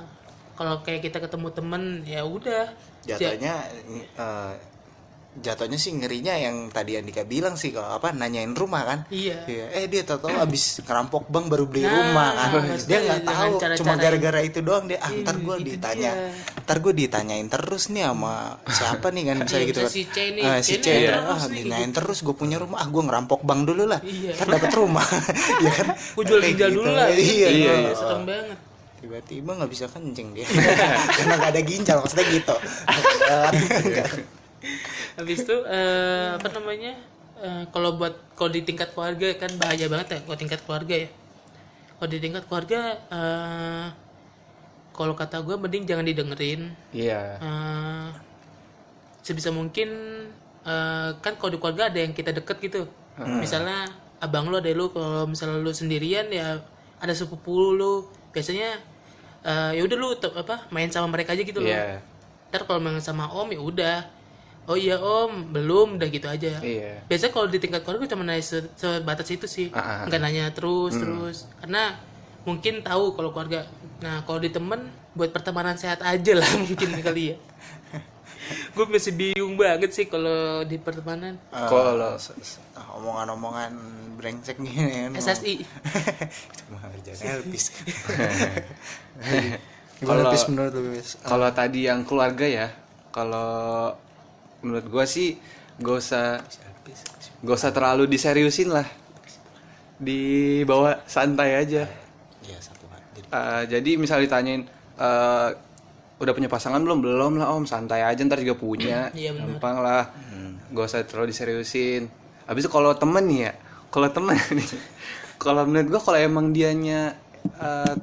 kalau 0.56 0.80
kayak 0.80 1.04
kita 1.04 1.20
ketemu 1.20 1.48
temen 1.52 1.82
ya 2.08 2.24
udah, 2.24 2.72
Jatuhnya 3.04 3.54
eh, 4.16 4.52
jatuhnya 5.36 5.76
sih 5.76 5.92
ngerinya 5.92 6.32
yang 6.34 6.68
tadi 6.68 6.96
Andika 6.96 7.22
bilang 7.22 7.54
sih 7.54 7.70
kalau 7.70 7.92
apa 7.92 8.10
nanyain 8.10 8.50
rumah 8.50 8.82
kan. 8.82 8.98
Iya. 9.08 9.44
Eh 9.70 9.84
dia 9.86 10.02
tahu 10.02 10.26
abis 10.26 10.80
ngerampok 10.80 11.28
bank 11.28 11.46
baru 11.46 11.64
beli 11.64 11.82
Nah, 11.82 11.92
rumah 11.92 12.30
kan. 12.32 12.50
Dia 12.82 12.98
nggak 13.00 13.22
tahu 13.22 13.52
cara-cara 13.56 13.76
cuma 13.76 13.92
gara-gara 13.94 14.40
itu 14.40 14.58
doang 14.60 14.84
dia 14.84 14.98
ah, 14.98 15.08
Iya, 15.08 15.22
ntar 15.22 15.36
gue 15.36 15.54
itu 15.56 15.64
ditanya. 15.70 16.12
dia. 16.12 16.32
Ntar 16.62 16.76
gue 16.80 16.92
ditanyain 16.96 17.46
terus 17.46 17.84
nih 17.88 18.02
sama 18.04 18.34
siapa 18.66 19.06
nih 19.10 19.22
kan 19.24 19.36
misalnya 19.40 19.60
Iya, 19.60 19.70
gitu 19.70 19.80
kan. 19.80 19.90
si 19.92 20.02
C 20.04 20.16
nih, 20.32 20.42
C 20.42 20.64
si 20.64 20.74
C 20.80 20.86
ya, 20.88 21.10
terus 21.14 21.28
ah, 21.28 21.46
nih, 21.46 21.62
dinyain 21.62 21.90
terus 21.92 22.18
gue 22.20 22.34
punya 22.34 22.56
rumah 22.56 22.78
ah 22.80 22.88
gue 22.88 23.02
ngerampok 23.04 23.40
bank 23.42 23.60
dulu 23.64 23.84
lah. 23.86 24.00
Iya. 24.00 24.34
Ntar 24.36 24.48
dapat 24.56 24.70
rumah. 24.72 25.06
ya 25.64 25.70
kan. 25.72 25.86
gue 25.94 26.24
jual 26.24 26.40
ginjal 26.40 26.68
gitu. 26.68 26.78
dulu 26.80 26.90
lah, 26.90 27.08
Iya, 27.08 27.48
iya. 27.50 27.74
serem 27.92 28.24
banget. 28.24 28.58
tiba-tiba 28.96 29.50
nggak 29.54 29.70
bisa 29.70 29.86
kencing 29.86 30.32
dia 30.32 30.48
karena 31.20 31.34
nggak 31.36 31.50
ada 31.52 31.62
ginjal 31.62 31.96
maksudnya 32.00 32.26
gitu 32.26 32.56
Habis 35.16 35.44
itu 35.44 35.56
eh, 35.66 36.28
apa 36.36 36.48
namanya? 36.52 36.92
eh, 37.36 37.64
kalau 37.68 38.00
buat 38.00 38.16
kalau 38.32 38.48
di 38.48 38.64
tingkat 38.64 38.96
keluarga 38.96 39.28
kan 39.36 39.52
bahaya 39.60 39.86
banget 39.92 40.08
ya 40.08 40.18
kalau 40.24 40.38
tingkat 40.40 40.60
keluarga 40.64 40.94
ya. 41.04 41.08
Kalau 41.96 42.08
di 42.12 42.18
tingkat 42.20 42.44
keluarga 42.48 42.80
eh, 43.12 43.86
kalau 44.96 45.12
kata 45.12 45.44
gue 45.44 45.56
mending 45.60 45.84
jangan 45.84 46.04
didengerin. 46.08 46.72
Iya. 46.92 47.36
Eh, 47.40 48.08
sebisa 49.20 49.52
mungkin 49.52 49.88
eh, 50.64 51.10
kan 51.20 51.32
kalau 51.36 51.50
di 51.52 51.58
keluarga 51.60 51.92
ada 51.92 51.98
yang 52.00 52.16
kita 52.16 52.32
deket 52.32 52.56
gitu. 52.64 52.82
Misalnya 53.16 53.88
abang 54.20 54.48
lu 54.48 54.56
ada 54.60 54.68
lu 54.72 54.92
kalau 54.92 55.24
misalnya 55.28 55.60
lu 55.60 55.72
sendirian 55.72 56.28
ya 56.32 56.60
ada 57.00 57.12
sepupu 57.12 57.76
lu 57.76 58.08
biasanya 58.32 58.80
eh, 59.44 59.70
ya 59.76 59.82
udah 59.84 59.96
lu 59.96 60.08
te- 60.16 60.32
apa 60.32 60.68
main 60.72 60.88
sama 60.88 61.08
mereka 61.12 61.36
aja 61.36 61.44
gitu 61.44 61.60
loh. 61.60 61.68
Iya. 61.68 62.00
Ntar 62.48 62.64
kalau 62.64 62.80
main 62.80 62.96
sama 63.00 63.28
om 63.28 63.48
ya 63.52 63.60
udah 63.60 63.96
oh 64.66 64.74
iya 64.74 64.96
om. 64.96 65.50
Belum 65.50 65.96
udah 65.96 66.06
gitu 66.06 66.26
aja. 66.26 66.58
Iya. 66.58 67.02
Biasanya 67.04 67.32
kalau 67.32 67.46
di 67.46 67.58
tingkat 67.58 67.82
keluarga 67.82 68.06
cuma 68.08 68.22
nanya 68.22 68.40
se- 68.40 68.70
sebatas 68.74 69.26
itu 69.28 69.46
sih. 69.46 69.68
Ah, 69.70 70.04
nggak 70.04 70.20
nanya 70.20 70.50
terus 70.50 70.94
terus. 70.94 71.38
Karena 71.58 71.96
mungkin 72.42 72.80
tahu 72.80 73.12
kalau 73.12 73.30
keluarga. 73.30 73.66
Nah 73.98 74.22
kalau 74.22 74.38
di 74.38 74.50
temen 74.50 74.86
buat 75.12 75.30
pertemanan 75.30 75.74
sehat 75.74 76.00
aja 76.00 76.32
lah 76.34 76.50
mungkin 76.62 76.92
kali 76.98 77.32
ya. 77.32 77.36
Gue 78.76 78.86
masih 78.86 79.10
bingung 79.10 79.56
banget 79.56 79.90
sih 79.90 80.06
kalau 80.06 80.62
di 80.62 80.76
pertemanan. 80.76 81.34
Eh, 81.50 81.66
Kalau- 81.66 82.14
omongan-omongan 82.96 83.72
brengsek 84.16 84.56
gini 84.56 85.12
kan 85.12 85.12
SSI 85.12 85.60
itu 86.48 86.62
mah 86.70 86.88
kerjaan 86.88 87.20
Elvis. 87.36 87.64
Gimana 89.96 90.28
Kalau- 90.28 90.48
menurut 90.48 90.72
lu 90.72 90.80
Elvis? 90.86 91.16
kalau 91.20 91.48
tadi 91.50 91.84
yang 91.84 92.04
keluarga 92.04 92.44
ya 92.44 92.68
kalau 93.08 93.92
menurut 94.64 94.86
gua 94.88 95.04
sih 95.04 95.36
gak 95.76 95.96
usah 95.96 96.26
gak 97.44 97.56
usah 97.56 97.70
terlalu 97.74 98.08
diseriusin 98.08 98.72
lah. 98.72 98.86
Dibawa 99.96 101.04
santai 101.08 101.56
aja. 101.56 101.88
Satu 102.60 102.86
kan 102.88 103.00
jadi 103.68 103.90
misal 104.00 104.24
ditanyain 104.24 104.64
eh, 105.00 105.48
udah 106.16 106.32
punya 106.32 106.48
pasangan 106.48 106.80
belum? 106.80 107.04
Belum 107.04 107.32
lah 107.40 107.52
om. 107.52 107.64
Santai 107.68 108.04
aja 108.04 108.20
ntar 108.24 108.40
juga 108.40 108.56
punya. 108.56 109.10
Iya, 109.16 109.36
gampang 109.36 109.80
lah. 109.80 110.12
Gak 110.72 110.84
usah 110.84 111.04
terlalu 111.04 111.32
diseriusin. 111.32 112.08
Habis 112.46 112.68
itu 112.68 112.70
kalau 112.70 112.94
temen 112.94 113.24
nih 113.26 113.40
ya 113.50 113.52
kalau 113.96 114.08
temen 114.12 114.36
nih 114.56 114.68
kalau 115.40 115.62
menurut 115.64 115.88
gua 115.96 116.02
kalau 116.04 116.18
emang 116.20 116.52
dianya 116.52 117.16
eh, 117.56 117.94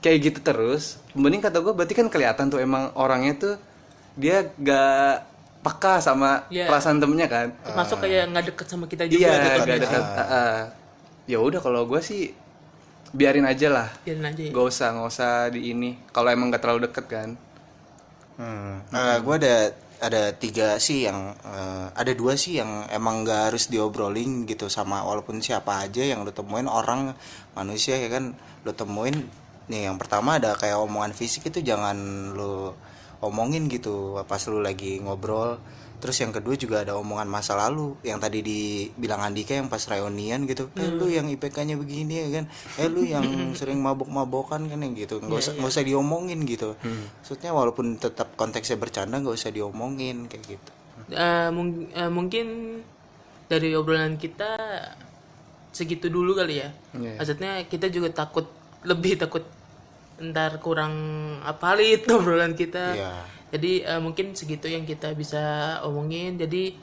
kayak 0.00 0.18
gitu 0.32 0.38
terus 0.40 0.96
mending 1.12 1.44
kata 1.44 1.60
gua 1.60 1.76
berarti 1.76 1.92
kan 1.92 2.08
kelihatan 2.08 2.48
tuh 2.48 2.56
emang 2.62 2.88
orangnya 2.96 3.36
tuh 3.36 3.54
dia 4.16 4.48
gak 4.56 5.28
peka 5.60 6.00
sama 6.00 6.48
Iya. 6.48 6.72
perasaan 6.72 6.98
temennya 6.98 7.28
kan 7.28 7.48
termasuk 7.60 8.00
kayak 8.00 8.32
nggak 8.32 8.44
deket 8.54 8.66
sama 8.68 8.84
kita 8.88 9.04
juga 9.04 9.20
iya 9.28 9.32
gitu. 9.60 9.86
gak 9.86 10.00
Ah, 10.00 10.20
ah. 10.24 10.58
ya 11.28 11.38
udah 11.38 11.60
kalau 11.60 11.84
gua 11.84 12.00
sih 12.00 12.32
biarin 13.10 13.46
aja 13.46 13.68
lah 13.70 13.88
biarin 14.06 14.22
aja 14.26 14.42
ya. 14.46 14.52
Gak 14.54 14.66
usah, 14.70 14.88
gak 14.94 15.08
usah 15.10 15.32
di 15.50 15.74
ini. 15.74 15.98
Kalau 16.14 16.30
emang 16.30 16.50
gak 16.54 16.62
terlalu 16.62 16.86
deket 16.86 17.06
kan. 17.10 17.30
Hmm. 18.40 18.80
gue 19.20 19.34
ada 19.36 19.56
ada 20.00 20.32
tiga 20.32 20.80
sih 20.80 21.04
yang 21.04 21.36
eh, 21.44 21.86
ada 21.92 22.12
dua 22.16 22.40
sih 22.40 22.56
yang 22.56 22.88
emang 22.88 23.20
gak 23.28 23.52
harus 23.52 23.68
diobrolin 23.68 24.48
gitu 24.48 24.72
sama 24.72 25.04
walaupun 25.04 25.44
siapa 25.44 25.84
aja 25.84 26.00
yang 26.00 26.24
lu 26.24 26.32
temuin 26.32 26.64
orang 26.64 27.12
manusia 27.52 28.00
ya 28.00 28.08
kan 28.08 28.32
lu 28.64 28.72
temuin 28.72 29.28
nih 29.68 29.92
yang 29.92 30.00
pertama 30.00 30.40
ada 30.40 30.56
kayak 30.56 30.80
omongan 30.80 31.12
fisik 31.12 31.52
itu 31.52 31.60
jangan 31.60 31.96
lu 32.32 32.72
omongin 33.20 33.68
gitu 33.68 34.18
pas 34.24 34.40
lu 34.46 34.60
lagi 34.60 34.98
ngobrol. 34.98 35.60
Terus 36.00 36.16
yang 36.16 36.32
kedua 36.32 36.56
juga 36.56 36.80
ada 36.80 36.96
omongan 36.96 37.28
masa 37.28 37.52
lalu 37.60 37.92
yang 38.00 38.16
tadi 38.16 38.40
dibilang 38.40 39.20
Andika 39.20 39.52
yang 39.52 39.68
pas 39.68 39.84
reunian 39.84 40.48
gitu. 40.48 40.72
Eh 40.72 40.88
lu 40.88 41.12
yang 41.12 41.28
IPK-nya 41.28 41.76
begini 41.76 42.14
ya 42.16 42.40
kan? 42.40 42.44
Eh 42.80 42.88
lu 42.88 43.04
yang 43.04 43.20
sering 43.60 43.84
mabok-mabokan 43.84 44.64
kan 44.64 44.80
yang 44.80 44.96
gitu. 44.96 45.20
Nggak 45.20 45.38
usah 45.38 45.52
nggak 45.60 45.68
usah 45.68 45.84
diomongin 45.84 46.40
gitu. 46.48 46.72
Maksudnya 46.80 47.52
walaupun 47.52 48.00
tetap 48.00 48.32
konteksnya 48.32 48.80
bercanda 48.80 49.20
nggak 49.20 49.36
usah 49.36 49.52
diomongin 49.52 50.24
kayak 50.24 50.56
gitu. 50.56 50.70
Eh, 51.12 51.48
mung- 51.52 51.92
eh, 51.92 52.08
mungkin 52.08 52.46
dari 53.44 53.76
obrolan 53.76 54.16
kita 54.16 54.56
segitu 55.70 56.08
dulu 56.08 56.32
kali 56.32 56.64
ya. 56.64 56.72
Iya. 56.96 57.20
Maksudnya 57.20 57.52
kita 57.68 57.92
juga 57.92 58.08
takut 58.16 58.48
lebih 58.82 59.20
takut 59.20 59.44
ntar 60.20 60.60
kurang 60.60 60.94
valid 61.56 62.04
obrolan 62.16 62.52
kita. 62.52 62.84
Iya. 62.94 63.12
Jadi 63.50 63.72
eh, 63.82 64.00
mungkin 64.00 64.36
segitu 64.36 64.70
yang 64.70 64.84
kita 64.84 65.10
bisa 65.16 65.78
omongin. 65.82 66.36
Jadi 66.36 66.76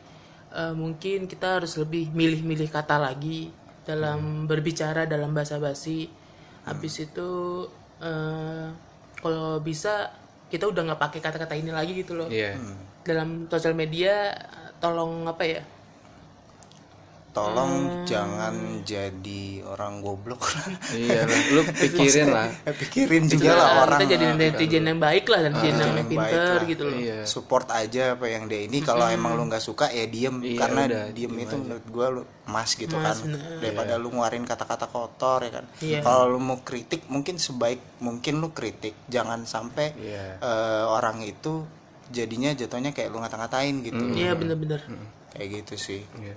eh, 0.51 0.73
mungkin 0.73 1.29
kita 1.29 1.61
harus 1.61 1.77
lebih 1.77 2.09
milih-milih 2.11 2.67
kata 2.67 2.97
lagi 2.97 3.53
dalam 3.87 4.49
berbicara 4.49 5.07
dalam 5.07 5.31
bahasa 5.31 5.61
basi. 5.61 6.09
Habis 6.67 7.07
itu 7.07 7.29
eh, 8.03 8.67
kalau 9.17 9.61
bisa 9.63 10.11
kita 10.47 10.67
udah 10.67 10.81
nggak 10.91 11.01
pakai 11.01 11.19
kata-kata 11.19 11.59
ini 11.59 11.71
lagi 11.75 11.91
gitu 11.91 12.15
loh 12.15 12.31
Iya. 12.31 12.55
dalam 13.03 13.51
sosial 13.51 13.75
media 13.75 14.31
tolong 14.79 15.27
apa 15.27 15.43
ya 15.43 15.59
tolong 17.37 17.73
jangan 18.03 18.55
jadi 18.81 19.61
orang 19.61 20.01
goblok 20.01 20.41
Iya 20.89 21.29
lah. 21.29 21.39
Lu 21.53 21.61
pikirin 21.69 22.27
lah. 22.33 22.49
pikirin 22.65 23.29
juga 23.29 23.53
lah 23.53 23.69
orang. 23.85 23.99
kita 24.01 24.05
jadi 24.17 24.25
netizen 24.33 24.83
yang 24.89 24.97
baik 24.97 25.25
lah 25.29 25.39
netizen 25.45 25.77
yang, 25.77 25.95
yang 26.01 26.09
baik 26.09 26.33
pinter 26.33 26.59
gitu 26.65 26.83
loh. 26.89 26.97
Iya. 26.97 27.19
support 27.29 27.69
aja 27.69 28.17
apa 28.17 28.25
yang 28.25 28.49
dia 28.49 28.65
ini 28.65 28.81
kalau 28.81 29.05
emang 29.05 29.37
lu 29.37 29.45
nggak 29.45 29.61
suka 29.61 29.93
ya 29.93 30.09
diem. 30.09 30.41
Iya, 30.41 30.57
karena 30.57 30.81
udah, 30.89 31.03
diem 31.13 31.33
itu 31.37 31.55
menurut 31.55 31.85
gua 31.93 32.07
lu 32.09 32.21
emas 32.47 32.69
gitu 32.73 32.95
kan. 32.97 33.13
bener. 33.21 33.39
daripada 33.61 33.93
lu 33.95 34.07
ngeluarin 34.09 34.41
kata-kata 34.41 34.89
kotor 34.89 35.39
ya 35.45 35.51
kan. 35.61 35.65
Iya. 35.77 35.99
kalau 36.01 36.33
lu 36.33 36.39
mau 36.41 36.57
kritik 36.65 37.05
mungkin 37.05 37.37
sebaik 37.37 38.01
mungkin 38.01 38.41
lu 38.41 38.49
kritik. 38.49 38.97
Jangan 39.05 39.45
sampai 39.45 39.93
Iya. 39.93 40.41
eh, 40.41 40.83
orang 40.87 41.21
itu 41.21 41.67
jadinya 42.07 42.49
jatuhnya 42.49 42.95
kayak 42.95 43.11
lu 43.11 43.19
ngata-ngatain 43.19 43.83
gitu. 43.83 44.03
Iya 44.15 44.33
bener-bener. 44.33 44.81
Kayak 45.35 45.47
gitu 45.61 45.75
sih. 45.77 46.01
Iya. 46.17 46.33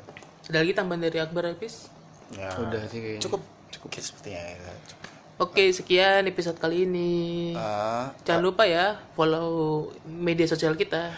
Ada 0.50 0.58
lagi 0.58 0.72
tambahan 0.72 1.00
dari 1.00 1.16
Akbar 1.16 1.46
Elvis 1.46 1.86
ya 2.30 2.50
Udah 2.58 2.82
sih 2.86 2.98
kayaknya. 2.98 3.22
cukup 3.22 3.40
cukup 3.70 3.88
sepertinya 3.96 4.40
ya. 4.44 4.54
Cukup. 4.84 5.08
oke 5.40 5.62
sekian 5.70 6.20
episode 6.24 6.56
kali 6.56 6.84
ini 6.84 7.52
Eh, 7.52 8.02
jangan 8.22 8.40
lupa 8.40 8.64
ya 8.64 8.96
follow 9.12 9.88
media 10.04 10.44
sosial 10.44 10.74
kita 10.74 11.10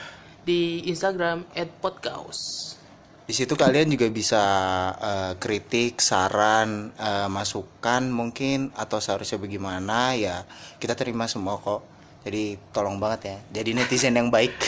di 0.43 0.83
Instagram 0.87 1.43
@podcaus 1.79 2.71
Di 3.23 3.31
situ 3.33 3.55
kalian 3.55 3.87
juga 3.87 4.09
bisa 4.09 4.43
eh, 4.93 5.33
kritik, 5.37 5.99
saran, 5.99 6.91
eh, 6.93 7.27
masukan 7.27 8.03
mungkin 8.05 8.69
atau 8.73 8.99
seharusnya 8.99 9.39
bagaimana 9.39 10.13
ya 10.13 10.45
kita 10.77 10.93
terima 10.93 11.25
semua 11.25 11.57
kok. 11.57 11.81
Jadi 12.23 12.55
tolong 12.71 12.99
banget 12.99 13.21
ya. 13.25 13.37
Jadi 13.53 13.71
netizen 13.73 14.15
yang 14.15 14.27
baik. 14.27 14.55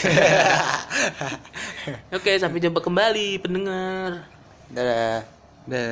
oke 2.15 2.31
sampai 2.35 2.59
jumpa 2.59 2.79
kembali 2.79 3.39
pendengar 3.39 4.27
Dadah. 4.75 5.23
Dah. 5.71 5.83